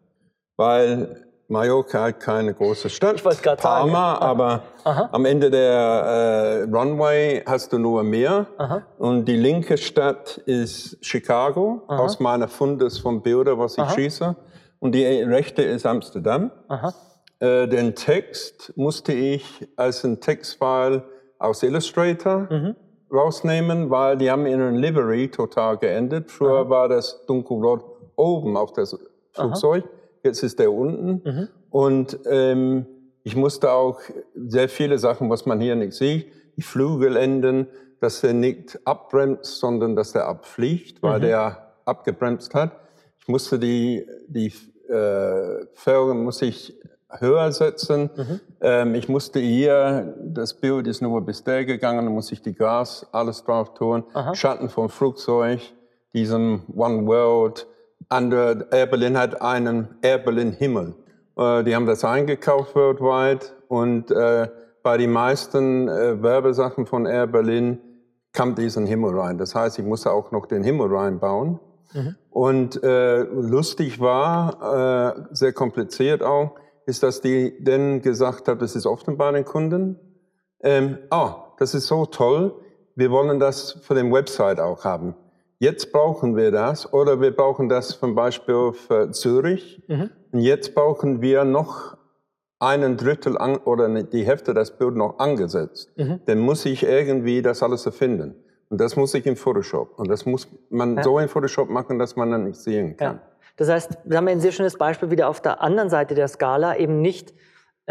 weil 0.56 1.26
Mallorca 1.50 2.04
hat 2.04 2.20
keine 2.20 2.54
große 2.54 2.88
Stadt, 2.88 3.16
Ich 3.16 3.24
wollte 3.24 3.42
gerade 3.42 3.60
sagen. 3.60 3.90
Palma, 3.92 4.18
aber 4.18 4.62
am 4.84 5.24
Ende 5.24 5.50
der 5.50 6.66
äh, 6.68 6.70
Runway 6.74 7.42
hast 7.44 7.72
du 7.72 7.78
nur 7.78 8.02
Meer. 8.04 8.46
Aha. 8.56 8.82
Und 8.98 9.24
die 9.26 9.36
linke 9.36 9.76
Stadt 9.76 10.38
ist 10.46 10.96
Chicago, 11.04 11.82
aus 11.88 12.20
meiner 12.20 12.46
Fundes 12.48 12.98
vom 12.98 13.20
Bilder, 13.22 13.58
was 13.58 13.76
ich 13.76 13.90
schieße. 13.90 14.36
Und 14.78 14.94
die 14.94 15.04
rechte 15.04 15.62
ist 15.62 15.84
Amsterdam. 15.86 16.50
Aha. 16.68 16.94
Äh, 17.40 17.66
den 17.68 17.94
Text 17.94 18.72
musste 18.76 19.12
ich 19.12 19.68
als 19.76 20.04
ein 20.04 20.20
Textfile 20.20 21.02
aus 21.38 21.62
Illustrator 21.62 22.46
Mhm. 22.50 22.76
rausnehmen, 23.12 23.90
weil 23.90 24.16
die 24.18 24.30
haben 24.30 24.46
ihren 24.46 24.76
Livery 24.76 25.28
total 25.30 25.78
geändert. 25.78 26.30
Früher 26.30 26.70
war 26.70 26.88
das 26.88 27.24
dunkelrot 27.26 27.82
oben 28.14 28.56
auf 28.56 28.72
das 28.72 28.96
Flugzeug, 29.32 29.84
jetzt 30.22 30.42
ist 30.42 30.58
der 30.58 30.72
unten. 30.72 31.22
Mhm. 31.24 31.48
Und 31.70 32.18
ähm, 32.26 32.86
ich 33.22 33.36
musste 33.36 33.70
auch 33.70 34.00
sehr 34.34 34.68
viele 34.68 34.98
Sachen, 34.98 35.30
was 35.30 35.46
man 35.46 35.60
hier 35.60 35.76
nicht 35.76 35.92
sieht, 35.92 36.32
die 36.56 36.62
Flügel 36.62 37.16
enden, 37.16 37.66
dass 38.00 38.24
er 38.24 38.32
nicht 38.32 38.78
abbremst, 38.84 39.58
sondern 39.58 39.94
dass 39.94 40.14
er 40.14 40.26
abfliegt, 40.26 41.02
weil 41.02 41.20
der 41.20 41.74
abgebremst 41.84 42.54
hat. 42.54 42.72
Ich 43.18 43.28
musste 43.28 43.58
die, 43.58 44.06
die 44.26 44.52
äh, 44.88 45.66
Felgen 45.74 46.24
muss 46.24 46.40
ich 46.42 46.74
höher 47.18 47.50
setzen. 47.52 48.10
Ähm, 48.60 48.94
ich 48.94 49.08
musste 49.08 49.40
hier, 49.40 50.14
das 50.22 50.54
Bild 50.54 50.86
ist 50.86 51.02
nur 51.02 51.20
bis 51.20 51.44
der 51.44 51.64
gegangen, 51.64 52.06
da 52.06 52.10
muss 52.10 52.32
ich 52.32 52.40
die 52.40 52.54
Gas, 52.54 53.06
alles 53.12 53.44
drauf 53.44 53.74
tun. 53.74 54.04
Schatten 54.34 54.68
vom 54.68 54.88
Flugzeug, 54.88 55.60
diesem 56.14 56.62
One 56.74 57.06
World. 57.06 57.66
Andere, 58.10 58.66
Air 58.72 58.86
Berlin 58.86 59.16
hat 59.16 59.40
einen 59.40 59.88
Air 60.02 60.18
Berlin 60.18 60.52
Himmel. 60.52 60.94
Äh, 61.36 61.64
die 61.64 61.74
haben 61.74 61.86
das 61.86 62.04
eingekauft 62.04 62.74
weltweit 62.74 63.54
und 63.68 64.10
äh, 64.10 64.48
bei 64.82 64.96
den 64.96 65.12
meisten 65.12 65.88
äh, 65.88 66.22
Werbesachen 66.22 66.86
von 66.86 67.06
Air 67.06 67.28
Berlin 67.28 67.78
kam 68.32 68.54
diesen 68.54 68.86
Himmel 68.86 69.18
rein. 69.18 69.38
Das 69.38 69.54
heißt, 69.54 69.78
ich 69.78 69.84
musste 69.84 70.10
auch 70.12 70.32
noch 70.32 70.46
den 70.46 70.62
Himmel 70.62 70.94
reinbauen. 70.94 71.60
Und 72.30 72.82
äh, 72.84 73.22
lustig 73.22 74.00
war, 74.00 75.16
äh, 75.16 75.22
sehr 75.32 75.52
kompliziert 75.52 76.22
auch, 76.22 76.54
ist, 76.86 77.02
dass 77.02 77.20
die 77.20 77.62
dann 77.62 78.00
gesagt 78.00 78.48
hat, 78.48 78.62
das 78.62 78.76
ist 78.76 78.86
oft 78.86 79.06
bei 79.16 79.32
den 79.32 79.44
Kunden, 79.44 79.98
ähm, 80.62 80.98
oh, 81.10 81.30
das 81.58 81.74
ist 81.74 81.86
so 81.86 82.06
toll, 82.06 82.54
wir 82.94 83.10
wollen 83.10 83.40
das 83.40 83.72
für 83.82 83.94
den 83.94 84.12
Website 84.12 84.60
auch 84.60 84.84
haben. 84.84 85.14
Jetzt 85.62 85.92
brauchen 85.92 86.36
wir 86.38 86.50
das 86.50 86.90
oder 86.90 87.20
wir 87.20 87.36
brauchen 87.36 87.68
das 87.68 88.00
zum 88.00 88.14
Beispiel 88.14 88.72
für 88.72 89.10
Zürich. 89.10 89.82
Und 89.88 90.40
jetzt 90.40 90.74
brauchen 90.74 91.20
wir 91.20 91.44
noch 91.44 91.98
einen 92.58 92.96
Drittel 92.96 93.36
an, 93.36 93.58
oder 93.58 94.02
die 94.02 94.24
Hälfte 94.24 94.54
des 94.54 94.70
Bildes 94.70 94.96
noch 94.96 95.18
angesetzt. 95.18 95.92
Dann 96.24 96.38
muss 96.38 96.64
ich 96.64 96.82
irgendwie 96.82 97.42
das 97.42 97.62
alles 97.62 97.84
erfinden. 97.84 98.34
Und 98.70 98.80
das 98.80 98.96
muss 98.96 99.12
ich 99.12 99.26
in 99.26 99.36
Photoshop. 99.36 99.98
Und 99.98 100.08
das 100.08 100.24
muss 100.24 100.48
man 100.70 101.02
so 101.02 101.18
in 101.18 101.28
Photoshop 101.28 101.68
machen, 101.68 101.98
dass 101.98 102.16
man 102.16 102.30
dann 102.30 102.44
nicht 102.44 102.58
sehen 102.58 102.96
kann. 102.96 103.16
Ja. 103.16 103.22
Das 103.56 103.68
heißt, 103.68 103.98
wir 104.04 104.16
haben 104.16 104.28
ja 104.28 104.32
ein 104.32 104.40
sehr 104.40 104.52
schönes 104.52 104.78
Beispiel 104.78 105.10
wieder 105.10 105.28
auf 105.28 105.42
der 105.42 105.60
anderen 105.60 105.90
Seite 105.90 106.14
der 106.14 106.28
Skala, 106.28 106.78
eben 106.78 107.02
nicht 107.02 107.34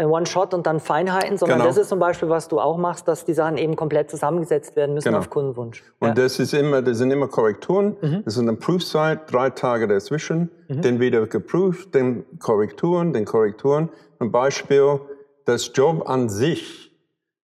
One-Shot 0.06 0.54
und 0.54 0.66
dann 0.66 0.80
Feinheiten, 0.80 1.36
sondern 1.36 1.58
Genau. 1.58 1.68
das 1.68 1.76
ist 1.76 1.88
zum 1.88 1.98
Beispiel, 1.98 2.28
was 2.28 2.48
du 2.48 2.58
auch 2.60 2.76
machst, 2.76 3.06
dass 3.08 3.24
die 3.24 3.34
Sachen 3.34 3.56
eben 3.58 3.76
komplett 3.76 4.10
zusammengesetzt 4.10 4.76
werden 4.76 4.94
müssen 4.94 5.08
Genau. 5.08 5.18
auf 5.18 5.30
Kundenwunsch. 5.30 5.82
Und 5.98 6.08
ja. 6.08 6.14
das 6.14 6.38
ist 6.38 6.54
immer, 6.54 6.82
das 6.82 6.98
sind 6.98 7.10
immer 7.10 7.28
Korrekturen. 7.28 7.96
Mhm. 8.00 8.22
Das 8.24 8.34
ist 8.36 8.40
eine 8.40 8.54
Prüfzeit, 8.54 9.32
drei 9.32 9.50
Tage 9.50 9.86
dazwischen. 9.88 10.50
Dann 10.68 11.00
wieder 11.00 11.26
geprüft, 11.26 11.94
dann 11.94 12.24
Korrekturen, 12.38 13.12
dann 13.12 13.24
Korrekturen. 13.24 13.88
Ein 14.18 14.30
Beispiel, 14.30 15.00
das 15.44 15.70
Job 15.74 16.08
an 16.08 16.28
sich 16.28 16.92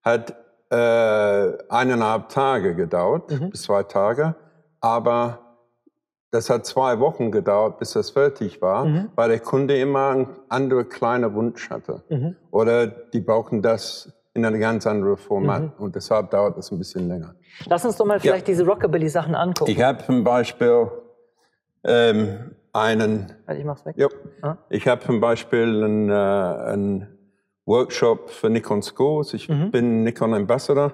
hat 0.03 0.35
äh, 0.71 0.77
eineinhalb 1.69 2.29
Tage 2.29 2.75
gedauert, 2.75 3.31
Mhm. 3.31 3.51
bis 3.51 3.63
zwei 3.63 3.83
Tage. 3.85 4.35
Aber 4.81 5.39
das 6.37 6.51
hat 6.51 6.67
zwei 6.67 6.99
Wochen 7.01 7.31
gedauert, 7.31 7.79
bis 7.79 7.93
das 7.93 8.11
fertig 8.11 8.61
war, 8.63 8.85
Mhm. 8.85 9.09
weil 9.17 9.29
der 9.31 9.41
Kunde 9.41 9.77
immer 9.79 10.11
einen 10.11 10.27
anderen 10.49 10.89
kleinen 10.89 11.35
Wunsch 11.35 11.71
hatte. 11.71 12.03
Mhm. 12.09 12.37
Oder 12.51 12.87
die 12.87 13.21
brauchen 13.21 13.63
das 13.63 14.13
in 14.35 14.45
einem 14.45 14.61
ganz 14.61 14.87
anderen 14.87 15.17
Format. 15.17 15.63
Mhm. 15.63 15.73
Und 15.79 15.97
deshalb 15.97 16.31
dauert 16.31 16.57
das 16.59 16.71
ein 16.71 16.79
bisschen 16.79 17.09
länger. 17.09 17.35
Lass 17.69 17.85
uns 17.87 17.97
doch 17.97 18.05
mal 18.05 18.21
vielleicht 18.21 18.47
diese 18.49 18.65
Rockabilly-Sachen 18.67 19.35
angucken. 19.35 19.71
Ich 19.71 19.83
habe 19.83 20.05
zum 20.05 20.23
Beispiel 20.25 20.89
ähm, 21.85 22.51
einen, 22.73 23.33
Warte, 23.47 23.61
ich 23.61 23.65
mach's 23.67 23.87
weg. 23.87 23.95
ja, 23.97 24.09
Ah. 24.43 24.57
ich 24.69 24.87
habe 24.87 25.01
zum 25.05 25.21
Beispiel 25.21 25.63
einen, 25.85 26.11
äh, 26.11 26.13
einen 26.15 27.07
Workshop 27.65 28.29
für 28.31 28.51
Nikon 28.51 28.83
Schools. 28.83 29.33
Ich 29.35 29.49
Mhm. 29.49 29.71
bin 29.71 30.03
Nikon 30.05 30.35
Ambassador 30.35 30.93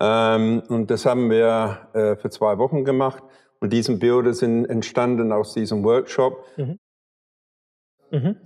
ähm, 0.00 0.62
und 0.68 0.90
das 0.90 1.06
haben 1.06 1.30
wir 1.30 1.78
äh, 1.92 2.16
für 2.16 2.30
zwei 2.30 2.58
Wochen 2.58 2.84
gemacht. 2.84 3.22
Und 3.64 3.72
diese 3.72 3.96
Bilder 3.96 4.34
sind 4.34 4.66
entstanden 4.66 5.32
aus 5.32 5.54
diesem 5.54 5.82
Workshop. 5.84 6.44
Mhm. 6.58 8.36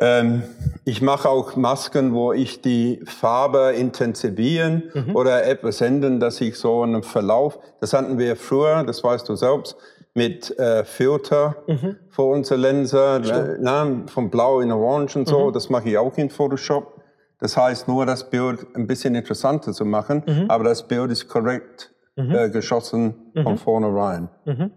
Ähm, 0.00 0.44
ich 0.84 1.02
mache 1.02 1.28
auch 1.28 1.56
Masken, 1.56 2.14
wo 2.14 2.32
ich 2.32 2.62
die 2.62 3.00
Farbe 3.06 3.72
intensivieren 3.72 4.84
Mhm. 4.94 5.16
oder 5.16 5.44
etwas 5.44 5.80
ändern, 5.80 6.20
dass 6.20 6.40
ich 6.40 6.56
so 6.56 6.82
einen 6.82 7.02
Verlauf, 7.02 7.58
das 7.80 7.92
hatten 7.92 8.18
wir 8.18 8.36
früher, 8.36 8.84
das 8.84 9.02
weißt 9.02 9.28
du 9.28 9.34
selbst, 9.34 9.76
mit 10.14 10.56
äh, 10.60 10.84
Filter 10.84 11.56
Mhm. 11.66 11.96
für 12.08 12.22
unsere 12.22 12.60
Linse, 12.60 13.20
äh, 13.24 13.56
na, 13.60 14.04
von 14.06 14.30
Blau 14.30 14.60
in 14.60 14.70
Orange 14.70 15.16
und 15.18 15.26
Mhm. 15.26 15.30
so, 15.32 15.50
das 15.50 15.70
mache 15.70 15.88
ich 15.88 15.98
auch 15.98 16.16
in 16.18 16.30
Photoshop. 16.30 17.02
Das 17.40 17.56
heißt 17.56 17.88
nur, 17.88 18.06
das 18.06 18.30
Bild 18.30 18.64
ein 18.76 18.86
bisschen 18.86 19.16
interessanter 19.16 19.72
zu 19.72 19.84
machen, 19.84 20.22
Mhm. 20.24 20.44
aber 20.48 20.62
das 20.62 20.86
Bild 20.86 21.10
ist 21.10 21.26
korrekt 21.26 21.92
äh, 22.18 22.50
geschossen 22.50 23.14
von 23.42 23.58
vornherein. 23.58 24.28
Mhm. 24.44 24.70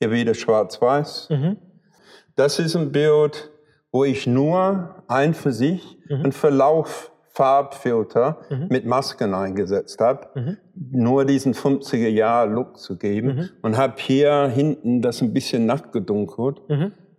Hier 0.00 0.10
wieder 0.10 0.34
schwarz-weiß. 0.34 1.28
Das 2.36 2.58
ist 2.58 2.76
ein 2.76 2.92
Bild, 2.92 3.50
wo 3.90 4.04
ich 4.04 4.26
nur 4.26 5.02
ein 5.08 5.34
für 5.34 5.52
sich 5.52 5.98
einen 6.08 6.32
Verlauf 6.32 7.12
Farbfilter 7.32 8.40
mit 8.68 8.84
Masken 8.84 9.32
eingesetzt 9.32 10.00
habe, 10.00 10.56
nur 10.74 11.24
diesen 11.24 11.54
50er 11.54 12.08
Jahr 12.08 12.46
Look 12.48 12.78
zu 12.78 12.96
geben 12.96 13.50
und 13.62 13.76
habe 13.76 13.94
hier 13.98 14.48
hinten 14.48 15.02
das 15.02 15.20
ein 15.22 15.32
bisschen 15.32 15.64
nachgedunkelt, 15.64 16.60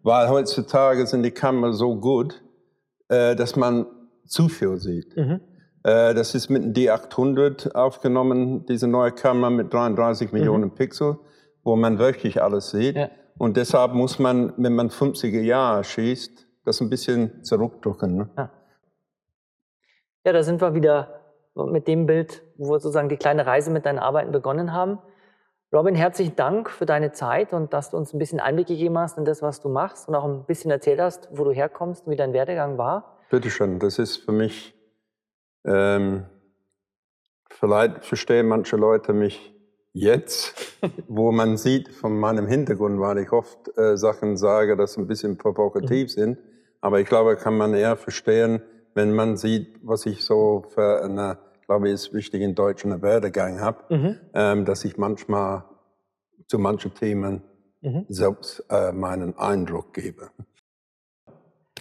weil 0.04 0.28
heutzutage 0.30 1.06
sind 1.08 1.24
die 1.24 1.32
Kameras 1.32 1.78
so 1.78 1.96
gut, 1.96 2.42
äh, 3.08 3.34
dass 3.36 3.56
man 3.56 3.86
zu 4.26 4.50
viel 4.50 4.78
sieht. 4.78 5.16
Mhm. 5.84 5.90
Äh, 5.90 6.14
das 6.14 6.36
ist 6.36 6.50
mit 6.50 6.64
dem 6.64 6.74
D800 6.74 7.74
aufgenommen, 7.74 8.66
diese 8.66 8.88
neue 8.88 9.12
Kamera 9.12 9.50
mit 9.50 9.74
33 9.74 10.32
Millionen 10.32 10.74
Pixel, 10.76 11.18
wo 11.64 11.76
man 11.76 12.00
wirklich 12.00 12.42
alles 12.42 12.72
sieht. 12.72 12.96
Ja. 12.96 13.10
Und 13.38 13.58
deshalb 13.58 13.94
muss 13.94 14.20
man, 14.20 14.54
wenn 14.58 14.76
man 14.76 14.90
50er 14.90 15.42
Jahre 15.42 15.84
schießt, 15.84 16.48
das 16.66 16.82
ein 16.82 16.90
bisschen 16.90 17.44
zurückdrücken. 17.44 18.18
Ne? 18.18 18.50
Ja, 20.26 20.34
da 20.34 20.44
sind 20.44 20.62
wir 20.62 20.74
wieder 20.74 21.22
mit 21.56 21.88
dem 21.88 22.06
Bild, 22.06 22.44
wo 22.58 22.72
wir 22.72 22.80
sozusagen 22.80 23.10
die 23.10 23.18
kleine 23.18 23.46
Reise 23.46 23.72
mit 23.72 23.86
deinen 23.86 24.00
Arbeiten 24.00 24.32
begonnen 24.32 24.74
haben. 24.74 25.00
Robin, 25.72 25.96
herzlichen 25.96 26.36
Dank 26.36 26.70
für 26.70 26.86
deine 26.86 27.12
Zeit 27.12 27.54
und 27.54 27.74
dass 27.74 27.92
du 27.92 27.98
uns 27.98 28.14
ein 28.14 28.20
bisschen 28.20 28.40
Einblick 28.40 28.68
gegeben 28.68 28.98
hast 28.98 29.18
in 29.18 29.26
das, 29.26 29.42
was 29.42 29.62
du 29.62 29.70
machst 29.70 30.08
und 30.08 30.16
auch 30.16 30.26
ein 30.26 30.46
bisschen 30.46 30.72
erzählt 30.72 31.00
hast, 31.00 31.30
wo 31.32 31.44
du 31.44 31.52
herkommst 31.52 32.08
und 32.08 32.12
wie 32.12 32.16
dein 32.16 32.34
Werdegang 32.34 32.78
war. 32.78 33.20
Bitteschön, 33.30 33.78
das 33.80 34.00
ist 34.00 34.18
für 34.18 34.32
mich, 34.32 34.74
ähm, 35.70 36.26
vielleicht 37.50 38.04
verstehen 38.04 38.48
manche 38.48 38.76
Leute 38.76 39.14
mich 39.14 39.54
jetzt, 39.94 40.80
wo 41.08 41.32
man 41.32 41.58
sieht 41.58 41.90
von 41.90 42.20
meinem 42.20 42.48
Hintergrund, 42.48 43.00
weil 43.00 43.20
ich 43.20 43.32
oft 43.32 43.78
äh, 43.78 43.96
Sachen 43.96 44.36
sage, 44.36 44.76
das 44.76 44.98
ein 44.98 45.08
bisschen 45.08 45.38
provokativ 45.38 46.12
sind. 46.12 46.40
Aber 46.82 47.00
ich 47.00 47.08
glaube, 47.08 47.36
kann 47.36 47.58
man 47.58 47.74
eher 47.74 47.96
verstehen, 47.96 48.62
wenn 48.96 49.14
man 49.14 49.38
sieht, 49.38 49.80
was 49.84 50.06
ich 50.06 50.26
so 50.26 50.66
für 50.74 51.04
eine, 51.04 51.38
glaube 51.66 51.88
ich, 51.88 51.94
ist 51.94 52.14
wichtig 52.14 52.42
in 52.42 52.56
Deutsch, 52.56 52.86
eine 52.86 53.02
Werdegang 53.02 53.60
habe, 53.62 54.20
ähm, 54.34 54.66
dass 54.66 54.84
ich 54.86 54.98
manchmal 54.98 55.66
zu 56.48 56.58
manchen 56.58 56.94
Themen 56.94 57.44
selbst 58.10 58.66
äh, 58.70 58.92
meinen 58.92 59.38
Eindruck 59.38 59.94
gebe. 59.94 60.32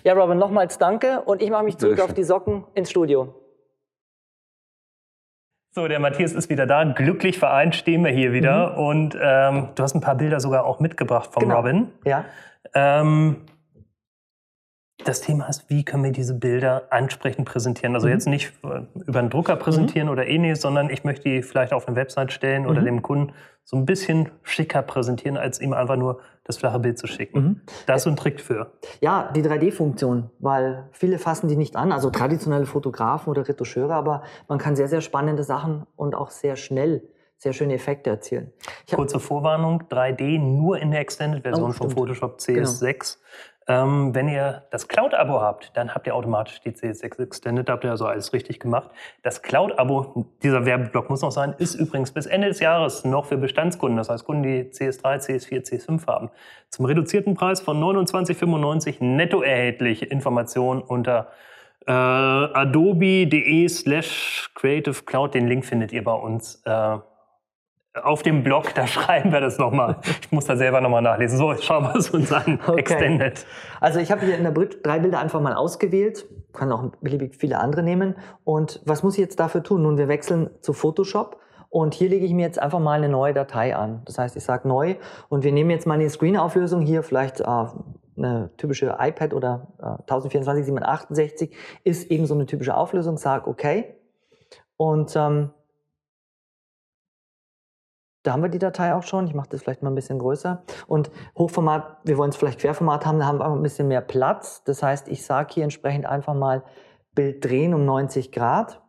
Ja, 0.04 0.12
Robin, 0.12 0.38
nochmals 0.38 0.78
danke 0.78 1.22
und 1.22 1.42
ich 1.42 1.50
mache 1.50 1.64
mich 1.64 1.76
zurück 1.76 2.00
auf 2.00 2.14
die 2.14 2.22
Socken 2.22 2.64
ins 2.74 2.90
Studio. 2.90 3.34
So, 5.78 5.86
der 5.86 6.00
Matthias 6.00 6.32
ist 6.32 6.50
wieder 6.50 6.66
da. 6.66 6.82
Glücklich 6.82 7.38
vereint 7.38 7.72
stehen 7.76 8.04
wir 8.04 8.10
hier 8.10 8.32
wieder. 8.32 8.76
Und 8.76 9.16
ähm, 9.22 9.68
du 9.76 9.82
hast 9.84 9.94
ein 9.94 10.00
paar 10.00 10.16
Bilder 10.16 10.40
sogar 10.40 10.66
auch 10.66 10.80
mitgebracht 10.80 11.30
vom 11.32 11.44
Genau. 11.44 11.54
Robin. 11.58 11.86
Ja, 12.04 12.24
Ähm, 12.74 13.36
das 15.08 15.22
Thema 15.22 15.46
ist, 15.46 15.70
wie 15.70 15.84
können 15.84 16.04
wir 16.04 16.12
diese 16.12 16.34
Bilder 16.34 16.84
ansprechend 16.90 17.48
präsentieren? 17.48 17.94
Also 17.94 18.06
mhm. 18.06 18.12
jetzt 18.12 18.26
nicht 18.26 18.52
äh, 18.62 18.82
über 19.06 19.18
einen 19.18 19.30
Drucker 19.30 19.56
präsentieren 19.56 20.06
mhm. 20.06 20.12
oder 20.12 20.26
ähnliches, 20.26 20.60
sondern 20.60 20.90
ich 20.90 21.02
möchte 21.02 21.28
die 21.28 21.42
vielleicht 21.42 21.72
auf 21.72 21.88
eine 21.88 21.96
Website 21.96 22.30
stellen 22.32 22.66
oder 22.66 22.82
mhm. 22.82 22.84
dem 22.84 23.02
Kunden 23.02 23.32
so 23.64 23.76
ein 23.76 23.86
bisschen 23.86 24.30
schicker 24.42 24.82
präsentieren, 24.82 25.36
als 25.36 25.60
ihm 25.60 25.72
einfach 25.72 25.96
nur 25.96 26.20
das 26.44 26.58
flache 26.58 26.78
Bild 26.78 26.98
zu 26.98 27.06
schicken. 27.06 27.40
Mhm. 27.40 27.60
Das 27.86 28.02
ist 28.02 28.06
ein 28.06 28.16
Trick 28.16 28.40
für. 28.40 28.72
Ja, 29.00 29.30
die 29.34 29.42
3D-Funktion, 29.42 30.30
weil 30.38 30.88
viele 30.92 31.18
fassen 31.18 31.48
die 31.48 31.56
nicht 31.56 31.76
an, 31.76 31.92
also 31.92 32.10
traditionelle 32.10 32.66
Fotografen 32.66 33.30
oder 33.30 33.48
Retoucheure, 33.48 33.94
aber 33.94 34.22
man 34.46 34.58
kann 34.58 34.76
sehr, 34.76 34.88
sehr 34.88 35.00
spannende 35.00 35.42
Sachen 35.42 35.86
und 35.96 36.14
auch 36.14 36.30
sehr 36.30 36.56
schnell 36.56 37.02
sehr 37.38 37.52
schöne 37.52 37.74
Effekte 37.74 38.10
erzielen. 38.10 38.52
Kurze 38.92 39.20
Vorwarnung, 39.20 39.84
3D 39.84 40.40
nur 40.40 40.78
in 40.78 40.90
der 40.90 41.00
Extended-Version 41.00 41.70
oh, 41.70 41.72
von 41.72 41.90
Photoshop 41.90 42.38
CS6. 42.40 42.82
Genau. 42.82 43.57
Ähm, 43.70 44.14
wenn 44.14 44.28
ihr 44.28 44.62
das 44.70 44.88
Cloud-Abo 44.88 45.42
habt, 45.42 45.76
dann 45.76 45.94
habt 45.94 46.06
ihr 46.06 46.14
automatisch 46.14 46.60
die 46.60 46.70
CS6 46.70 47.22
Extended, 47.22 47.68
habt 47.68 47.84
ihr 47.84 47.90
also 47.90 48.06
alles 48.06 48.32
richtig 48.32 48.60
gemacht. 48.60 48.90
Das 49.22 49.42
Cloud-Abo, 49.42 50.24
dieser 50.42 50.64
Werbeblock 50.64 51.10
muss 51.10 51.20
noch 51.20 51.32
sein, 51.32 51.54
ist 51.58 51.74
übrigens 51.74 52.10
bis 52.10 52.24
Ende 52.24 52.48
des 52.48 52.60
Jahres 52.60 53.04
noch 53.04 53.26
für 53.26 53.36
Bestandskunden, 53.36 53.98
das 53.98 54.08
heißt 54.08 54.24
Kunden, 54.24 54.42
die 54.42 54.70
CS3, 54.70 55.18
CS4, 55.26 55.68
CS5 55.68 56.06
haben. 56.06 56.30
Zum 56.70 56.86
reduzierten 56.86 57.34
Preis 57.34 57.60
von 57.60 57.78
29,95 57.78 59.04
netto 59.04 59.42
erhältlich. 59.42 60.10
Informationen 60.10 60.80
unter 60.80 61.28
äh, 61.86 61.92
adobe.de 61.92 63.68
slash 63.68 64.50
creative 64.54 65.02
cloud. 65.04 65.34
Den 65.34 65.46
Link 65.46 65.66
findet 65.66 65.92
ihr 65.92 66.04
bei 66.04 66.14
uns. 66.14 66.62
Äh, 66.64 66.98
auf 68.02 68.22
dem 68.22 68.42
Blog, 68.42 68.74
da 68.74 68.86
schreiben 68.86 69.32
wir 69.32 69.40
das 69.40 69.58
nochmal. 69.58 69.96
Ich 70.22 70.32
muss 70.32 70.46
da 70.46 70.56
selber 70.56 70.80
nochmal 70.80 71.02
nachlesen. 71.02 71.38
So, 71.38 71.52
jetzt 71.52 71.64
schauen 71.64 71.84
wir 71.84 71.96
es 71.96 72.10
uns 72.10 72.32
an. 72.32 72.60
Okay. 72.66 72.80
Extended. 72.80 73.46
Also 73.80 74.00
ich 74.00 74.10
habe 74.10 74.24
hier 74.24 74.36
in 74.36 74.44
der 74.44 74.50
Bridge 74.50 74.78
drei 74.82 74.98
Bilder 74.98 75.20
einfach 75.20 75.40
mal 75.40 75.54
ausgewählt. 75.54 76.26
Kann 76.52 76.72
auch 76.72 76.90
beliebig 77.00 77.36
viele 77.36 77.58
andere 77.58 77.82
nehmen. 77.82 78.16
Und 78.44 78.80
was 78.84 79.02
muss 79.02 79.14
ich 79.14 79.20
jetzt 79.20 79.38
dafür 79.40 79.62
tun? 79.62 79.82
Nun, 79.82 79.98
wir 79.98 80.08
wechseln 80.08 80.50
zu 80.60 80.72
Photoshop. 80.72 81.38
Und 81.70 81.94
hier 81.94 82.08
lege 82.08 82.24
ich 82.24 82.32
mir 82.32 82.46
jetzt 82.46 82.58
einfach 82.58 82.78
mal 82.78 82.92
eine 82.92 83.08
neue 83.08 83.34
Datei 83.34 83.76
an. 83.76 84.02
Das 84.06 84.18
heißt, 84.18 84.36
ich 84.36 84.44
sage 84.44 84.66
neu 84.66 84.96
und 85.28 85.44
wir 85.44 85.52
nehmen 85.52 85.70
jetzt 85.70 85.86
mal 85.86 85.94
eine 85.94 86.08
Screen-Auflösung 86.08 86.80
hier, 86.80 87.02
vielleicht 87.02 87.40
äh, 87.40 87.44
eine 88.16 88.50
typische 88.56 88.96
iPad 88.98 89.34
oder 89.34 89.68
äh, 89.78 90.00
1024 90.02 90.64
768 90.64 91.56
ist 91.84 92.10
eben 92.10 92.26
so 92.26 92.34
eine 92.34 92.46
typische 92.46 92.74
Auflösung, 92.74 93.18
sage 93.18 93.48
okay. 93.48 93.96
Und 94.76 95.14
ähm, 95.16 95.50
da 98.22 98.32
haben 98.32 98.42
wir 98.42 98.48
die 98.48 98.58
Datei 98.58 98.94
auch 98.94 99.02
schon. 99.02 99.26
Ich 99.26 99.34
mache 99.34 99.48
das 99.50 99.62
vielleicht 99.62 99.82
mal 99.82 99.90
ein 99.90 99.94
bisschen 99.94 100.18
größer. 100.18 100.62
Und 100.86 101.10
Hochformat, 101.36 101.98
wir 102.04 102.18
wollen 102.18 102.30
es 102.30 102.36
vielleicht 102.36 102.60
Querformat 102.60 103.06
haben, 103.06 103.18
da 103.18 103.26
haben 103.26 103.38
wir 103.38 103.46
ein 103.46 103.62
bisschen 103.62 103.88
mehr 103.88 104.00
Platz. 104.00 104.62
Das 104.64 104.82
heißt, 104.82 105.08
ich 105.08 105.24
sage 105.24 105.54
hier 105.54 105.64
entsprechend 105.64 106.06
einfach 106.06 106.34
mal 106.34 106.62
Bild 107.14 107.44
drehen 107.44 107.74
um 107.74 107.84
90 107.84 108.32
Grad. 108.32 108.82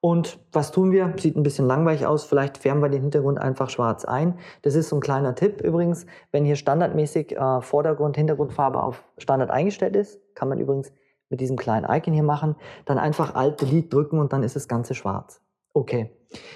Und 0.00 0.38
was 0.52 0.70
tun 0.70 0.92
wir? 0.92 1.14
Sieht 1.16 1.34
ein 1.34 1.42
bisschen 1.42 1.66
langweilig 1.66 2.04
aus. 2.04 2.24
Vielleicht 2.24 2.58
färben 2.58 2.82
wir 2.82 2.90
den 2.90 3.00
Hintergrund 3.00 3.38
einfach 3.38 3.70
schwarz 3.70 4.04
ein. 4.04 4.38
Das 4.60 4.74
ist 4.74 4.90
so 4.90 4.96
ein 4.96 5.00
kleiner 5.00 5.34
Tipp 5.34 5.62
übrigens. 5.62 6.04
Wenn 6.30 6.44
hier 6.44 6.56
standardmäßig 6.56 7.36
äh, 7.36 7.60
Vordergrund, 7.62 8.16
Hintergrundfarbe 8.16 8.82
auf 8.82 9.02
Standard 9.16 9.50
eingestellt 9.50 9.96
ist, 9.96 10.20
kann 10.34 10.50
man 10.50 10.58
übrigens 10.58 10.92
mit 11.30 11.40
diesem 11.40 11.56
kleinen 11.56 11.86
Icon 11.88 12.12
hier 12.12 12.22
machen, 12.22 12.54
dann 12.84 12.98
einfach 12.98 13.34
Alt 13.34 13.62
Delete 13.62 13.88
drücken 13.88 14.18
und 14.18 14.32
dann 14.32 14.42
ist 14.42 14.56
das 14.56 14.68
Ganze 14.68 14.94
schwarz. 14.94 15.40
Okay. 15.72 16.10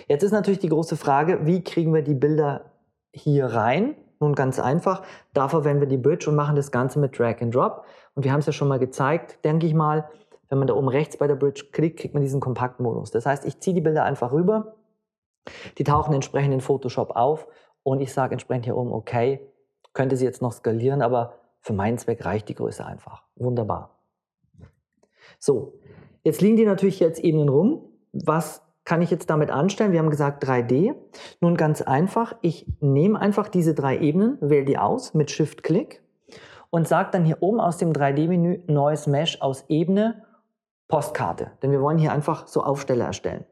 Jetzt 0.07 0.23
ist 0.23 0.33
natürlich 0.33 0.59
die 0.59 0.69
große 0.69 0.97
Frage, 0.97 1.47
wie 1.47 1.63
kriegen 1.63 1.95
wir 1.95 2.03
die 2.03 2.15
Bilder 2.15 2.73
hier 3.13 3.47
rein? 3.47 3.95
Nun 4.21 4.35
ganz 4.35 4.59
einfach, 4.59 5.03
da 5.33 5.49
verwenden 5.49 5.81
wir 5.81 5.89
die 5.89 5.97
Bridge 5.97 6.29
und 6.29 6.37
machen 6.37 6.57
das 6.57 6.73
Ganze 6.73 6.99
mit 6.99 7.19
Drag 7.19 7.41
and 7.41 7.55
Drop. 7.55 7.85
Und 8.15 8.25
wir 8.25 8.33
haben 8.33 8.41
es 8.41 8.47
ja 8.47 8.53
schon 8.53 8.69
mal 8.69 8.79
gezeigt, 8.79 9.45
denke 9.45 9.67
ich 9.67 9.75
mal, 9.75 10.09
wenn 10.49 10.59
man 10.59 10.67
da 10.67 10.75
oben 10.75 10.89
rechts 10.89 11.17
bei 11.17 11.27
der 11.27 11.37
Bridge 11.37 11.67
klickt, 11.73 12.01
kriegt 12.01 12.15
man 12.15 12.23
diesen 12.23 12.41
Kompaktmodus. 12.41 13.11
Das 13.11 13.27
heißt, 13.27 13.45
ich 13.45 13.61
ziehe 13.61 13.75
die 13.75 13.81
Bilder 13.81 14.05
einfach 14.05 14.33
rüber, 14.33 14.75
die 15.77 15.85
tauchen 15.85 16.15
entsprechend 16.15 16.53
in 16.53 16.61
Photoshop 16.61 17.15
auf 17.15 17.47
und 17.83 18.01
ich 18.01 18.13
sage 18.13 18.33
entsprechend 18.33 18.65
hier 18.65 18.77
oben, 18.77 18.93
okay, 18.93 19.41
könnte 19.93 20.17
sie 20.17 20.25
jetzt 20.25 20.43
noch 20.43 20.53
skalieren, 20.53 21.03
aber 21.03 21.35
für 21.61 21.73
meinen 21.73 21.99
Zweck 21.99 22.25
reicht 22.25 22.49
die 22.49 22.55
Größe 22.55 22.85
einfach. 22.85 23.23
Wunderbar. 23.37 23.99
So, 25.39 25.75
jetzt 26.23 26.41
liegen 26.41 26.57
die 26.57 26.65
natürlich 26.65 27.01
jetzt 27.01 27.21
Ebenen 27.21 27.49
rum. 27.49 27.85
Was 28.13 28.63
kann 28.89 29.03
ich 29.03 29.11
jetzt 29.11 29.29
damit 29.29 29.51
anstellen? 29.51 29.93
Wir 29.93 29.99
haben 29.99 30.09
gesagt 30.09 30.43
3D. 30.43 30.95
Nun 31.43 31.59
ganz 31.59 31.83
einfach, 31.83 32.35
ich 32.41 32.67
nehme 32.81 33.21
einfach 33.21 33.49
diese 33.49 33.75
drei 33.75 33.99
Ebenen, 33.99 34.39
wähle 34.41 34.65
die 34.65 34.79
aus 34.79 35.13
mit 35.13 35.31
Shift-Klick 35.31 36.03
und 36.71 36.89
sage 36.89 37.11
dann 37.13 37.27
hier 37.27 37.37
oben 37.41 37.61
aus 37.61 37.77
dem 37.77 37.93
3D-Menü 37.93 38.61
Neues 38.67 39.07
Mesh 39.07 39.43
aus 39.43 39.67
Ebene 39.69 40.25
Postkarte. 40.89 41.51
Denn 41.63 41.71
wir 41.71 41.83
wollen 41.83 41.99
hier 41.99 42.13
einfach 42.13 42.47
so 42.47 42.63
Aufsteller 42.63 43.05
erstellen. 43.05 43.45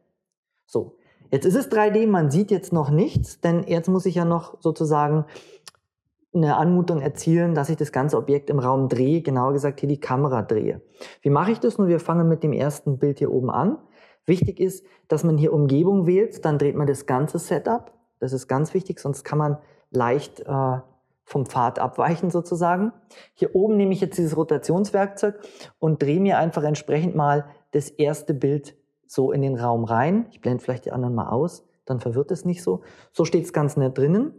So, 0.64 0.96
jetzt 1.30 1.44
ist 1.44 1.54
es 1.54 1.70
3D, 1.70 2.06
man 2.06 2.30
sieht 2.30 2.50
jetzt 2.50 2.72
noch 2.72 2.88
nichts, 2.88 3.42
denn 3.42 3.64
jetzt 3.64 3.90
muss 3.90 4.06
ich 4.06 4.14
ja 4.14 4.24
noch 4.24 4.62
sozusagen 4.62 5.26
eine 6.34 6.56
Anmutung 6.56 7.02
erzielen, 7.02 7.54
dass 7.54 7.68
ich 7.68 7.76
das 7.76 7.92
ganze 7.92 8.16
Objekt 8.16 8.48
im 8.48 8.58
Raum 8.58 8.88
drehe, 8.88 9.20
genauer 9.20 9.52
gesagt 9.52 9.80
hier 9.80 9.88
die 9.90 10.00
Kamera 10.00 10.40
drehe. 10.40 10.80
Wie 11.20 11.30
mache 11.30 11.50
ich 11.52 11.60
das? 11.60 11.76
Nun, 11.76 11.88
wir 11.88 12.00
fangen 12.00 12.26
mit 12.26 12.42
dem 12.42 12.54
ersten 12.54 12.96
Bild 12.96 13.18
hier 13.18 13.30
oben 13.30 13.50
an. 13.50 13.76
Wichtig 14.26 14.60
ist, 14.60 14.84
dass 15.08 15.24
man 15.24 15.38
hier 15.38 15.52
Umgebung 15.52 16.06
wählt, 16.06 16.44
dann 16.44 16.58
dreht 16.58 16.76
man 16.76 16.86
das 16.86 17.06
ganze 17.06 17.38
Setup. 17.38 17.92
Das 18.18 18.32
ist 18.32 18.48
ganz 18.48 18.74
wichtig, 18.74 18.98
sonst 18.98 19.24
kann 19.24 19.38
man 19.38 19.58
leicht 19.90 20.40
äh, 20.40 20.78
vom 21.24 21.46
Pfad 21.46 21.78
abweichen 21.78 22.30
sozusagen. 22.30 22.92
Hier 23.34 23.54
oben 23.54 23.76
nehme 23.76 23.92
ich 23.92 24.00
jetzt 24.00 24.18
dieses 24.18 24.36
Rotationswerkzeug 24.36 25.40
und 25.78 26.02
drehe 26.02 26.20
mir 26.20 26.38
einfach 26.38 26.62
entsprechend 26.62 27.14
mal 27.14 27.46
das 27.72 27.88
erste 27.88 28.34
Bild 28.34 28.76
so 29.06 29.32
in 29.32 29.42
den 29.42 29.56
Raum 29.56 29.84
rein. 29.84 30.26
Ich 30.30 30.40
blende 30.40 30.62
vielleicht 30.62 30.86
die 30.86 30.92
anderen 30.92 31.14
mal 31.14 31.28
aus, 31.28 31.64
dann 31.84 32.00
verwirrt 32.00 32.30
es 32.30 32.44
nicht 32.44 32.62
so. 32.62 32.82
So 33.12 33.24
steht 33.24 33.44
es 33.44 33.52
ganz 33.52 33.76
nett 33.76 33.96
drinnen. 33.96 34.34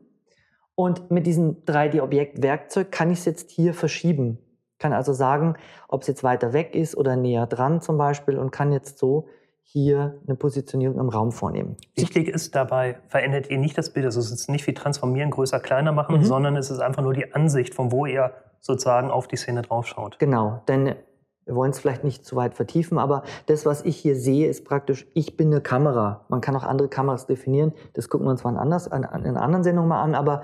Und 0.75 1.11
mit 1.11 1.25
diesem 1.25 1.63
3D-Objekt-Werkzeug 1.65 2.91
kann 2.91 3.09
ich 3.09 3.19
es 3.19 3.25
jetzt 3.25 3.49
hier 3.49 3.73
verschieben. 3.73 4.37
Kann 4.79 4.93
also 4.93 5.11
sagen, 5.11 5.55
ob 5.87 6.01
es 6.01 6.07
jetzt 6.07 6.23
weiter 6.23 6.53
weg 6.53 6.75
ist 6.75 6.95
oder 6.95 7.15
näher 7.15 7.47
dran 7.47 7.81
zum 7.81 7.97
Beispiel 7.97 8.37
und 8.37 8.51
kann 8.51 8.71
jetzt 8.71 8.99
so 8.99 9.27
hier 9.69 10.17
eine 10.25 10.37
Positionierung 10.37 10.97
im 10.97 11.09
Raum 11.09 11.33
vornehmen. 11.33 11.75
Wichtig 11.95 12.29
ist 12.29 12.55
dabei, 12.55 12.99
verändert 13.09 13.49
ihr 13.49 13.57
nicht 13.57 13.77
das 13.77 13.91
Bild. 13.91 14.05
Also 14.05 14.21
es 14.21 14.31
ist 14.31 14.49
nicht 14.49 14.65
wie 14.65 14.73
transformieren, 14.73 15.29
größer, 15.29 15.59
kleiner 15.59 15.91
machen, 15.91 16.19
mhm. 16.19 16.23
sondern 16.23 16.55
es 16.55 16.71
ist 16.71 16.79
einfach 16.79 17.03
nur 17.03 17.13
die 17.13 17.33
Ansicht, 17.33 17.75
von 17.75 17.91
wo 17.91 18.05
ihr 18.05 18.31
sozusagen 18.61 19.11
auf 19.11 19.27
die 19.27 19.35
Szene 19.35 19.63
draufschaut. 19.63 20.19
Genau, 20.19 20.61
denn 20.69 20.95
wir 21.43 21.55
wollen 21.55 21.71
es 21.71 21.79
vielleicht 21.79 22.05
nicht 22.05 22.25
zu 22.25 22.37
weit 22.37 22.53
vertiefen, 22.53 22.97
aber 22.97 23.23
das, 23.47 23.65
was 23.65 23.83
ich 23.83 23.97
hier 23.97 24.15
sehe, 24.15 24.47
ist 24.47 24.63
praktisch, 24.63 25.05
ich 25.13 25.35
bin 25.35 25.47
eine 25.47 25.59
Kamera. 25.59 26.25
Man 26.29 26.39
kann 26.39 26.55
auch 26.55 26.63
andere 26.63 26.87
Kameras 26.87 27.25
definieren. 27.25 27.73
Das 27.93 28.07
gucken 28.07 28.25
wir 28.25 28.31
uns 28.31 28.45
mal 28.45 28.55
anders, 28.57 28.87
in 28.87 29.03
einer 29.03 29.41
anderen 29.41 29.63
Sendung 29.63 29.87
mal 29.87 30.01
an, 30.01 30.15
aber 30.15 30.43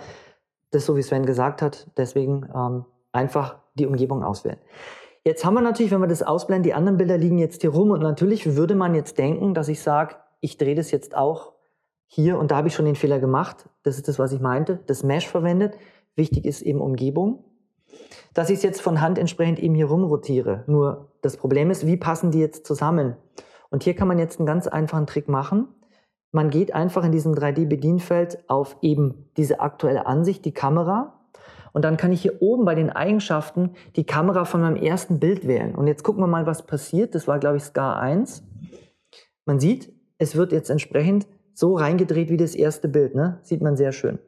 das, 0.72 0.86
so 0.86 0.98
wie 0.98 1.02
Sven 1.02 1.26
gesagt 1.26 1.62
hat, 1.62 1.88
deswegen 1.96 2.50
ähm, 2.54 2.86
einfach 3.14 3.56
die 3.76 3.86
Umgebung 3.86 4.24
auswählen. 4.24 4.60
Jetzt 5.26 5.46
haben 5.46 5.54
wir 5.54 5.62
natürlich, 5.62 5.92
wenn 5.92 6.02
wir 6.02 6.08
das 6.08 6.22
ausblenden, 6.22 6.64
die 6.64 6.74
anderen 6.74 6.98
Bilder 6.98 7.18
liegen 7.18 7.38
jetzt 7.38 7.62
hier 7.62 7.70
rum 7.70 7.92
und 7.92 8.02
natürlich 8.02 8.58
würde 8.58 8.76
man 8.76 8.94
jetzt 8.94 9.18
denken, 9.18 9.54
dass 9.54 9.70
ich 9.70 9.82
sage, 9.82 10.16
ich 10.42 10.58
drehe 10.58 10.76
das 10.76 10.92
jetzt 10.92 11.16
auch 11.16 11.54
hier 12.08 12.38
und 12.38 12.52
da 12.52 12.58
habe 12.58 12.68
ich 12.68 12.76
schon 12.76 12.86
den 12.86 12.96
Fehler 12.96 13.20
gemacht. 13.20 13.70
Das 13.84 13.96
ist 13.96 14.10
das, 14.10 14.20
was 14.20 14.34
ich 14.34 14.42
meinte. 14.42 14.80
Das 14.86 15.04
Mesh 15.04 15.28
verwendet. 15.28 15.78
Wichtig 16.16 16.46
ist 16.46 16.62
eben 16.62 16.82
Umgebung. 16.82 17.46
Dass 18.34 18.50
ich 18.50 18.58
es 18.58 18.64
jetzt 18.64 18.82
von 18.82 19.00
Hand 19.00 19.18
entsprechend 19.18 19.60
eben 19.60 19.76
hier 19.76 19.86
rumrotiere. 19.86 20.64
Nur 20.68 21.12
das 21.22 21.38
Problem 21.38 21.72
ist, 21.72 21.88
wie 21.88 21.98
passen 21.98 22.32
die 22.32 22.40
jetzt 22.40 22.68
zusammen? 22.68 23.16
Und 23.70 23.84
hier 23.84 23.96
kann 23.96 24.08
man 24.08 24.20
jetzt 24.20 24.40
einen 24.40 24.46
ganz 24.46 24.68
einfachen 24.68 25.08
Trick 25.08 25.30
machen. 25.30 25.70
Man 26.32 26.50
geht 26.50 26.74
einfach 26.74 27.06
in 27.06 27.12
diesem 27.12 27.34
3D-Bedienfeld 27.34 28.50
auf 28.50 28.76
eben 28.82 29.30
diese 29.38 29.62
aktuelle 29.62 30.06
Ansicht, 30.06 30.44
die 30.46 30.54
Kamera, 30.54 31.20
und 31.74 31.84
dann 31.84 31.98
kann 31.98 32.12
ich 32.12 32.22
hier 32.22 32.42
oben 32.42 32.66
bei 32.66 32.76
den 32.76 32.90
Eigenschaften 32.92 33.72
die 33.96 34.06
Kamera 34.06 34.46
von 34.46 34.62
meinem 34.62 34.76
ersten 34.76 35.20
Bild 35.20 35.48
wählen. 35.48 35.76
Und 35.76 35.88
jetzt 35.88 36.04
gucken 36.04 36.22
wir 36.24 36.28
mal, 36.28 36.46
was 36.46 36.66
passiert. 36.66 37.16
Das 37.16 37.28
war, 37.28 37.40
glaube 37.40 37.58
ich, 37.58 37.64
SCAR 37.64 38.00
1. 38.00 38.44
Man 39.46 39.60
sieht, 39.60 39.92
es 40.20 40.36
wird 40.36 40.52
jetzt 40.52 40.70
entsprechend 40.70 41.28
so 41.54 41.76
reingedreht 41.76 42.30
wie 42.30 42.38
das 42.38 42.56
erste 42.56 42.88
Bild. 42.88 43.16
Ne? 43.16 43.40
Sieht 43.42 43.62
man 43.62 43.76
sehr 43.76 43.92
schön. 43.92 44.20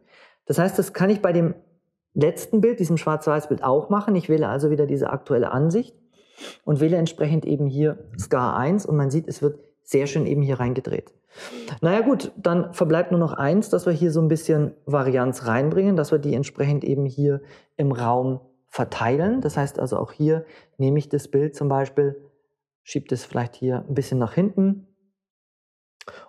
Das 0.46 0.58
heißt, 0.58 0.78
das 0.78 0.94
kann 0.94 1.10
ich 1.10 1.22
bei 1.22 1.34
dem 1.34 1.54
letzten 2.14 2.62
Bild, 2.62 2.80
diesem 2.80 2.98
Schwarz-Weiß-Bild 2.98 3.64
auch 3.64 3.90
machen. 3.90 4.16
Ich 4.16 4.28
wähle 4.28 4.48
also 4.50 4.72
wieder 4.72 4.88
diese 4.88 5.12
aktuelle 5.12 5.52
Ansicht 5.52 5.96
und 6.64 6.80
wähle 6.80 6.98
entsprechend 6.98 7.46
eben 7.46 7.68
hier 7.68 8.10
SCAR 8.18 8.58
1 8.58 8.86
und 8.86 8.96
man 8.96 9.12
sieht, 9.12 9.28
es 9.28 9.42
wird 9.42 9.60
sehr 9.84 10.08
schön 10.08 10.26
eben 10.26 10.42
hier 10.42 10.60
reingedreht. 10.60 11.14
Naja 11.82 12.02
gut, 12.02 12.32
dann 12.38 12.74
verbleibt 12.74 13.12
nur 13.12 13.20
noch 13.20 13.34
eins, 13.34 13.70
dass 13.70 13.86
wir 13.86 13.94
hier 13.94 14.12
so 14.12 14.22
ein 14.22 14.28
bisschen 14.28 14.74
Varianz 14.86 15.46
reinbringen, 15.46 15.96
dass 15.96 16.12
wir 16.12 16.20
die 16.20 16.34
entsprechend 16.34 16.84
eben 16.84 17.06
hier 17.06 17.42
im 17.76 17.92
Raum 17.92 18.40
verteilen. 18.68 19.42
Das 19.42 19.58
heißt 19.58 19.80
also 19.80 19.98
auch 19.98 20.12
hier 20.12 20.46
nehme 20.78 21.00
ich 21.00 21.10
das 21.10 21.28
Bild 21.28 21.56
zum 21.56 21.70
Beispiel, 21.70 22.22
schiebe 22.84 23.08
das 23.08 23.26
vielleicht 23.26 23.56
hier 23.56 23.86
ein 23.88 23.94
bisschen 23.94 24.20
nach 24.20 24.34
hinten 24.34 24.88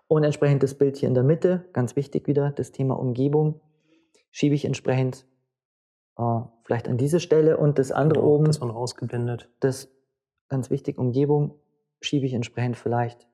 und 0.08 0.24
entsprechend 0.24 0.62
das 0.62 0.74
Bild 0.74 0.96
hier 0.96 1.08
in 1.08 1.14
der 1.14 1.24
Mitte, 1.24 1.64
ganz 1.72 1.96
wichtig 1.96 2.26
wieder, 2.26 2.50
das 2.50 2.72
Thema 2.72 2.98
Umgebung, 2.98 3.60
schiebe 4.30 4.54
ich 4.54 4.64
entsprechend 4.64 5.26
äh, 6.18 6.40
vielleicht 6.64 6.88
an 6.88 6.96
diese 6.96 7.20
Stelle 7.20 7.56
und 7.56 7.78
das 7.78 7.92
andere 7.92 8.20
genau, 8.20 8.34
oben. 8.34 8.44
Das 8.46 8.60
man 8.60 8.70
ausgeblendet. 8.70 9.50
Das 9.60 9.88
ganz 10.48 10.70
wichtig, 10.70 10.98
Umgebung 10.98 11.58
schiebe 12.00 12.26
ich 12.26 12.34
entsprechend 12.34 12.76
vielleicht, 12.76 13.26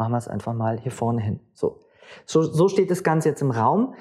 machen 0.00 0.12
wir 0.12 0.18
es 0.18 0.28
einfach 0.28 0.54
mal 0.54 0.80
hier 0.80 0.90
vorne 0.90 1.20
hin. 1.20 1.40
So, 1.54 1.78
so, 2.26 2.42
so 2.42 2.68
steht 2.68 2.90
das 2.90 3.04
Ganze 3.04 3.28
jetzt 3.28 3.42
im 3.42 3.52
Raum 3.52 3.94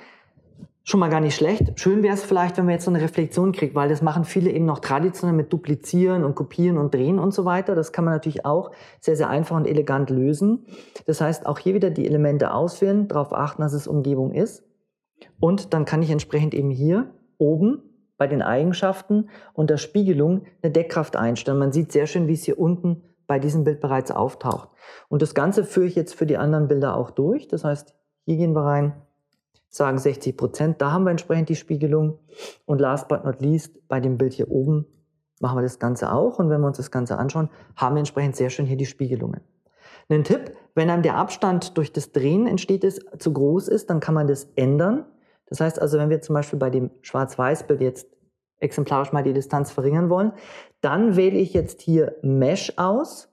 schon 0.83 0.99
mal 0.99 1.09
gar 1.09 1.19
nicht 1.19 1.35
schlecht. 1.35 1.79
Schön 1.79 2.01
wäre 2.01 2.15
es 2.15 2.23
vielleicht, 2.23 2.57
wenn 2.57 2.65
man 2.65 2.73
jetzt 2.73 2.85
so 2.85 2.91
eine 2.91 3.01
Reflexion 3.01 3.51
kriegt, 3.51 3.75
weil 3.75 3.89
das 3.89 4.01
machen 4.01 4.23
viele 4.23 4.49
eben 4.49 4.65
noch 4.65 4.79
traditionell 4.79 5.35
mit 5.35 5.53
Duplizieren 5.53 6.23
und 6.23 6.33
Kopieren 6.33 6.79
und 6.79 6.95
Drehen 6.95 7.19
und 7.19 7.31
so 7.31 7.45
weiter. 7.45 7.75
Das 7.75 7.91
kann 7.91 8.05
man 8.05 8.13
natürlich 8.15 8.43
auch 8.45 8.71
sehr, 8.99 9.15
sehr 9.15 9.29
einfach 9.29 9.55
und 9.55 9.67
elegant 9.67 10.09
lösen. 10.09 10.65
Das 11.05 11.21
heißt, 11.21 11.45
auch 11.45 11.59
hier 11.59 11.75
wieder 11.75 11.91
die 11.91 12.07
Elemente 12.07 12.53
auswählen, 12.53 13.07
darauf 13.07 13.33
achten, 13.33 13.61
dass 13.61 13.73
es 13.73 13.87
Umgebung 13.87 14.31
ist. 14.31 14.63
Und 15.39 15.73
dann 15.73 15.85
kann 15.85 16.01
ich 16.01 16.09
entsprechend 16.09 16.55
eben 16.55 16.71
hier 16.71 17.11
oben 17.37 17.83
bei 18.17 18.25
den 18.25 18.41
Eigenschaften 18.41 19.29
und 19.53 19.69
der 19.69 19.77
Spiegelung 19.77 20.45
eine 20.63 20.71
Deckkraft 20.71 21.15
einstellen. 21.15 21.59
Man 21.59 21.71
sieht 21.71 21.91
sehr 21.91 22.07
schön, 22.07 22.27
wie 22.27 22.33
es 22.33 22.45
hier 22.45 22.57
unten 22.57 23.03
bei 23.29 23.39
diesem 23.39 23.63
Bild 23.63 23.79
bereits 23.79 24.09
auftaucht. 24.09 24.69
Und 25.07 25.21
das 25.21 25.35
Ganze 25.35 25.63
führe 25.63 25.85
ich 25.85 25.95
jetzt 25.95 26.15
für 26.15 26.25
die 26.25 26.37
anderen 26.37 26.67
Bilder 26.67 26.97
auch 26.97 27.11
durch. 27.11 27.47
Das 27.47 27.63
heißt, 27.63 27.95
hier 28.25 28.37
gehen 28.37 28.53
wir 28.53 28.65
rein 28.65 28.93
sagen 29.69 29.99
60 29.99 30.35
Prozent. 30.35 30.81
Da 30.81 30.91
haben 30.91 31.03
wir 31.03 31.11
entsprechend 31.11 31.49
die 31.49 31.55
Spiegelung. 31.55 32.19
Und 32.65 32.81
last 32.81 33.07
but 33.07 33.23
not 33.23 33.39
least, 33.39 33.87
bei 33.87 33.99
dem 33.99 34.17
Bild 34.17 34.33
hier 34.33 34.51
oben 34.51 34.85
machen 35.39 35.57
wir 35.57 35.61
das 35.61 35.79
Ganze 35.79 36.11
auch. 36.11 36.39
Und 36.39 36.49
wenn 36.49 36.59
wir 36.59 36.67
uns 36.67 36.77
das 36.77 36.91
Ganze 36.91 37.17
anschauen, 37.17 37.49
haben 37.75 37.95
wir 37.95 37.99
entsprechend 37.99 38.35
sehr 38.35 38.49
schön 38.49 38.65
hier 38.65 38.77
die 38.77 38.85
Spiegelungen. 38.85 39.41
Ein 40.09 40.23
Tipp, 40.23 40.55
wenn 40.73 40.89
einem 40.89 41.03
der 41.03 41.15
Abstand 41.15 41.77
durch 41.77 41.93
das 41.93 42.11
Drehen 42.11 42.47
entsteht, 42.47 42.83
ist, 42.83 43.05
zu 43.19 43.31
groß 43.31 43.67
ist, 43.67 43.91
dann 43.91 43.99
kann 43.99 44.15
man 44.15 44.25
das 44.25 44.47
ändern. 44.55 45.05
Das 45.45 45.59
heißt 45.59 45.79
also, 45.79 45.99
wenn 45.99 46.09
wir 46.09 46.21
zum 46.21 46.33
Beispiel 46.33 46.57
bei 46.57 46.71
dem 46.71 46.89
Schwarz-Weiß-Bild 47.03 47.81
jetzt 47.81 48.07
exemplarisch 48.59 49.11
mal 49.11 49.23
die 49.23 49.33
Distanz 49.33 49.71
verringern 49.71 50.09
wollen, 50.09 50.33
dann 50.81 51.15
wähle 51.15 51.37
ich 51.37 51.53
jetzt 51.53 51.81
hier 51.81 52.15
Mesh 52.21 52.73
aus, 52.77 53.29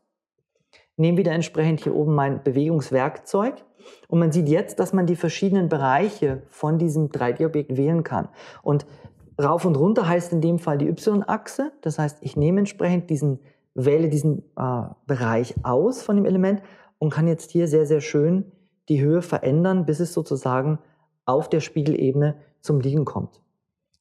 nehme 0.96 1.18
wieder 1.18 1.32
entsprechend 1.32 1.80
hier 1.80 1.94
oben 1.94 2.14
mein 2.14 2.42
Bewegungswerkzeug 2.42 3.64
und 4.08 4.18
man 4.18 4.32
sieht 4.32 4.48
jetzt, 4.48 4.78
dass 4.78 4.92
man 4.92 5.06
die 5.06 5.16
verschiedenen 5.16 5.68
Bereiche 5.68 6.42
von 6.48 6.78
diesem 6.78 7.08
3D-Objekt 7.08 7.76
wählen 7.76 8.02
kann. 8.02 8.28
Und 8.62 8.86
rauf 9.40 9.64
und 9.64 9.76
runter 9.76 10.08
heißt 10.08 10.32
in 10.32 10.40
dem 10.40 10.58
Fall 10.58 10.78
die 10.78 10.88
Y-Achse. 10.88 11.72
Das 11.82 11.98
heißt, 11.98 12.18
ich 12.20 12.36
nehme 12.36 12.60
entsprechend 12.60 13.10
diesen, 13.10 13.40
wähle 13.74 14.08
diesen 14.08 14.42
äh, 14.56 14.82
Bereich 15.06 15.54
aus 15.62 16.02
von 16.02 16.16
dem 16.16 16.24
Element 16.24 16.62
und 16.98 17.10
kann 17.10 17.28
jetzt 17.28 17.50
hier 17.50 17.68
sehr, 17.68 17.86
sehr 17.86 18.00
schön 18.00 18.52
die 18.88 19.00
Höhe 19.00 19.22
verändern, 19.22 19.84
bis 19.84 20.00
es 20.00 20.12
sozusagen 20.12 20.78
auf 21.24 21.48
der 21.48 21.60
Spiegelebene 21.60 22.36
zum 22.60 22.80
Liegen 22.80 23.04
kommt. 23.04 23.40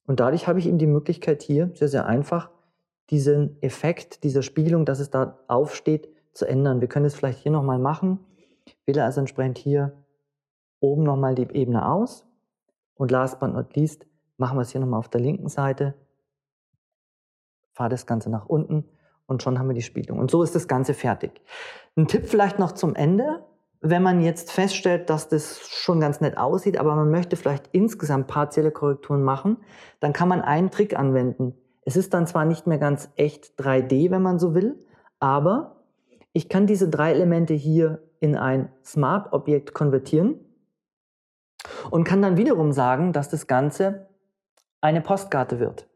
Und 0.06 0.20
dadurch 0.20 0.46
habe 0.46 0.58
ich 0.58 0.66
eben 0.66 0.78
die 0.78 0.86
Möglichkeit 0.86 1.42
hier 1.42 1.70
sehr, 1.74 1.88
sehr 1.88 2.06
einfach 2.06 2.50
diesen 3.10 3.60
Effekt 3.62 4.24
dieser 4.24 4.42
Spiegelung, 4.42 4.84
dass 4.84 5.00
es 5.00 5.10
da 5.10 5.38
aufsteht, 5.48 6.08
zu 6.32 6.46
ändern. 6.46 6.80
Wir 6.80 6.88
können 6.88 7.06
es 7.06 7.14
vielleicht 7.14 7.38
hier 7.38 7.52
nochmal 7.52 7.78
machen 7.78 8.20
wähle 8.86 9.04
also 9.04 9.20
entsprechend 9.20 9.58
hier 9.58 9.92
oben 10.80 11.02
nochmal 11.02 11.34
die 11.34 11.48
Ebene 11.52 11.86
aus. 11.86 12.24
Und 12.94 13.10
last 13.10 13.40
but 13.40 13.52
not 13.52 13.74
least 13.76 14.06
machen 14.38 14.56
wir 14.56 14.62
es 14.62 14.70
hier 14.70 14.80
nochmal 14.80 15.00
auf 15.00 15.08
der 15.08 15.20
linken 15.20 15.48
Seite. 15.48 15.94
Fahre 17.72 17.90
das 17.90 18.06
Ganze 18.06 18.30
nach 18.30 18.46
unten 18.46 18.84
und 19.26 19.42
schon 19.42 19.58
haben 19.58 19.68
wir 19.68 19.74
die 19.74 19.82
Spiegelung. 19.82 20.18
Und 20.18 20.30
so 20.30 20.42
ist 20.42 20.54
das 20.54 20.68
Ganze 20.68 20.94
fertig. 20.94 21.42
Ein 21.96 22.06
Tipp 22.06 22.26
vielleicht 22.26 22.58
noch 22.58 22.72
zum 22.72 22.94
Ende. 22.94 23.44
Wenn 23.80 24.02
man 24.02 24.20
jetzt 24.20 24.52
feststellt, 24.52 25.10
dass 25.10 25.28
das 25.28 25.60
schon 25.68 26.00
ganz 26.00 26.20
nett 26.20 26.38
aussieht, 26.38 26.78
aber 26.78 26.94
man 26.94 27.10
möchte 27.10 27.36
vielleicht 27.36 27.68
insgesamt 27.72 28.26
partielle 28.26 28.70
Korrekturen 28.70 29.22
machen, 29.22 29.58
dann 30.00 30.12
kann 30.12 30.28
man 30.28 30.40
einen 30.40 30.70
Trick 30.70 30.98
anwenden. 30.98 31.54
Es 31.84 31.96
ist 31.96 32.14
dann 32.14 32.26
zwar 32.26 32.44
nicht 32.44 32.66
mehr 32.66 32.78
ganz 32.78 33.10
echt 33.16 33.52
3D, 33.58 34.10
wenn 34.10 34.22
man 34.22 34.38
so 34.38 34.54
will, 34.54 34.84
aber 35.20 35.84
ich 36.32 36.48
kann 36.48 36.66
diese 36.66 36.88
drei 36.88 37.12
Elemente 37.12 37.54
hier 37.54 38.02
in 38.20 38.36
ein 38.36 38.70
Smart-Objekt 38.84 39.72
konvertieren 39.72 40.40
und 41.90 42.04
kann 42.04 42.22
dann 42.22 42.36
wiederum 42.36 42.72
sagen, 42.72 43.12
dass 43.12 43.28
das 43.28 43.46
Ganze 43.46 44.08
eine 44.80 45.00
Postkarte 45.00 45.60
wird. 45.60 45.88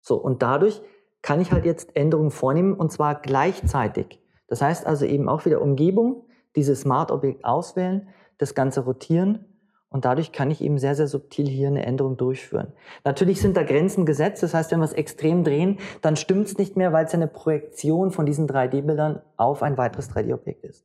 So, 0.00 0.16
und 0.16 0.42
dadurch 0.42 0.82
kann 1.22 1.40
ich 1.40 1.52
halt 1.52 1.64
jetzt 1.64 1.96
Änderungen 1.96 2.30
vornehmen 2.30 2.74
und 2.74 2.92
zwar 2.92 3.20
gleichzeitig. 3.20 4.20
Das 4.46 4.62
heißt 4.62 4.86
also 4.86 5.04
eben 5.04 5.28
auch 5.28 5.44
wieder 5.44 5.60
Umgebung, 5.60 6.25
dieses 6.56 6.80
Smart-Objekt 6.80 7.44
auswählen, 7.44 8.08
das 8.38 8.54
Ganze 8.54 8.80
rotieren 8.80 9.44
und 9.88 10.04
dadurch 10.04 10.32
kann 10.32 10.50
ich 10.50 10.60
eben 10.60 10.78
sehr, 10.78 10.94
sehr 10.94 11.06
subtil 11.06 11.46
hier 11.46 11.68
eine 11.68 11.86
Änderung 11.86 12.16
durchführen. 12.16 12.72
Natürlich 13.04 13.40
sind 13.40 13.56
da 13.56 13.62
Grenzen 13.62 14.04
gesetzt. 14.04 14.42
Das 14.42 14.52
heißt, 14.52 14.72
wenn 14.72 14.80
wir 14.80 14.84
es 14.84 14.92
extrem 14.92 15.44
drehen, 15.44 15.78
dann 16.02 16.16
stimmt 16.16 16.46
es 16.46 16.58
nicht 16.58 16.76
mehr, 16.76 16.92
weil 16.92 17.06
es 17.06 17.14
eine 17.14 17.28
Projektion 17.28 18.10
von 18.10 18.26
diesen 18.26 18.48
3D-Bildern 18.48 19.22
auf 19.36 19.62
ein 19.62 19.78
weiteres 19.78 20.10
3D-Objekt 20.10 20.64
ist. 20.64 20.84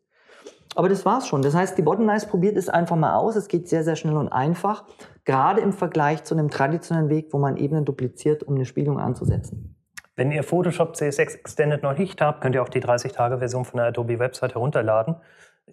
Aber 0.75 0.87
das 0.87 1.03
war's 1.03 1.27
schon. 1.27 1.41
Das 1.41 1.53
heißt, 1.53 1.77
die 1.77 1.81
Bottom 1.81 2.05
Nice 2.05 2.27
probiert 2.27 2.55
es 2.55 2.69
einfach 2.69 2.95
mal 2.95 3.15
aus. 3.15 3.35
Es 3.35 3.49
geht 3.49 3.67
sehr, 3.67 3.83
sehr 3.83 3.97
schnell 3.97 4.15
und 4.15 4.29
einfach. 4.29 4.85
Gerade 5.25 5.59
im 5.59 5.73
Vergleich 5.73 6.23
zu 6.23 6.33
einem 6.33 6.49
traditionellen 6.49 7.09
Weg, 7.09 7.33
wo 7.33 7.39
man 7.39 7.57
Ebenen 7.57 7.83
dupliziert, 7.83 8.43
um 8.43 8.55
eine 8.55 8.65
Spiegelung 8.65 8.99
anzusetzen. 8.99 9.75
Wenn 10.15 10.31
ihr 10.31 10.43
Photoshop 10.43 10.93
CS6 10.93 11.39
Extended 11.39 11.83
noch 11.83 11.97
nicht 11.97 12.21
habt, 12.21 12.41
könnt 12.41 12.55
ihr 12.55 12.61
auch 12.61 12.69
die 12.69 12.81
30-Tage-Version 12.81 13.65
von 13.65 13.77
der 13.79 13.87
Adobe 13.87 14.19
Website 14.19 14.53
herunterladen. 14.53 15.15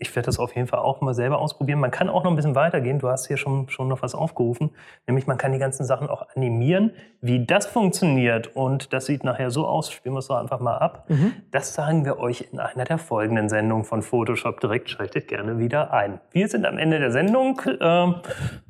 Ich 0.01 0.15
werde 0.15 0.27
das 0.27 0.39
auf 0.39 0.55
jeden 0.55 0.69
Fall 0.69 0.81
auch 0.81 1.01
mal 1.01 1.15
selber 1.15 1.39
ausprobieren. 1.39 1.81
Man 1.81 1.91
kann 1.91 2.09
auch 2.09 2.25
noch 2.25 2.31
ein 2.31 2.37
bisschen 2.37 2.55
weitergehen. 2.55 2.99
Du 2.99 3.09
hast 3.09 3.27
hier 3.27 3.37
schon, 3.37 3.69
schon 3.69 3.89
noch 3.89 4.03
was 4.03 4.15
aufgerufen. 4.15 4.71
Nämlich 5.07 5.27
man 5.27 5.39
kann 5.39 5.53
die 5.53 5.59
ganzen 5.59 5.85
Sachen 5.85 6.09
auch 6.09 6.27
animieren. 6.35 6.93
Wie 7.21 7.45
das 7.45 7.67
funktioniert 7.67 8.57
und 8.57 8.93
das 8.93 9.07
sieht 9.07 9.25
nachher 9.25 9.51
so 9.51 9.67
aus, 9.67 9.91
spielen 9.91 10.15
wir 10.15 10.21
es 10.21 10.29
doch 10.29 10.37
einfach 10.37 10.61
mal 10.61 10.79
ab. 10.79 11.07
Mhm. 11.09 11.33
Das 11.51 11.75
sagen 11.75 12.05
wir 12.05 12.19
euch 12.19 12.49
in 12.53 12.61
einer 12.61 12.85
der 12.85 12.99
folgenden 12.99 13.49
Sendungen 13.49 13.85
von 13.85 14.03
Photoshop 14.03 14.61
direkt. 14.61 14.91
Schaltet 14.91 15.29
gerne 15.29 15.59
wieder 15.59 15.93
ein. 15.93 16.21
Wir 16.31 16.49
sind 16.49 16.67
am 16.67 16.79
Ende 16.79 16.99
der 16.99 17.11
Sendung. 17.11 17.61
Ähm, 17.81 18.17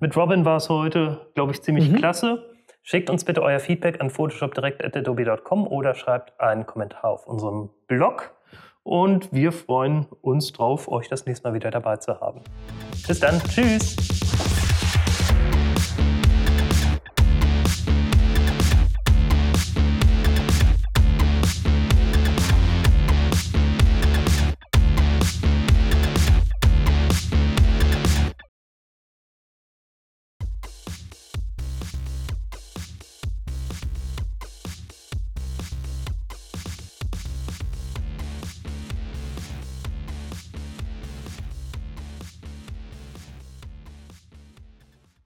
mit 0.01 0.17
Robin 0.17 0.45
war 0.45 0.57
es 0.57 0.69
heute, 0.69 1.27
glaube 1.35 1.53
ich, 1.53 1.63
ziemlich 1.63 1.91
mhm. 1.91 1.97
klasse. 1.97 2.45
Schickt 2.83 3.11
uns 3.11 3.25
bitte 3.25 3.43
euer 3.43 3.61
Feedback 3.61 4.01
an 4.01 4.09
photoshopdirekt.adobe.com 4.09 5.67
oder 5.67 5.95
schreibt 5.95 6.41
einen 6.41 6.65
Kommentar 6.65 7.11
auf 7.11 7.27
unserem 7.27 7.69
Blog. 7.87 8.38
Und 8.89 9.31
wir 9.35 9.53
freuen 9.53 10.07
uns 10.23 10.51
drauf, 10.51 10.89
euch 10.89 11.09
das 11.11 11.27
nächste 11.27 11.47
Mal 11.47 11.53
wieder 11.53 11.71
dabei 11.71 11.99
zu 11.99 12.23
haben. 12.23 12.41
Bis 13.07 13.21
dann. 13.21 13.39
Tschüss. 13.43 14.18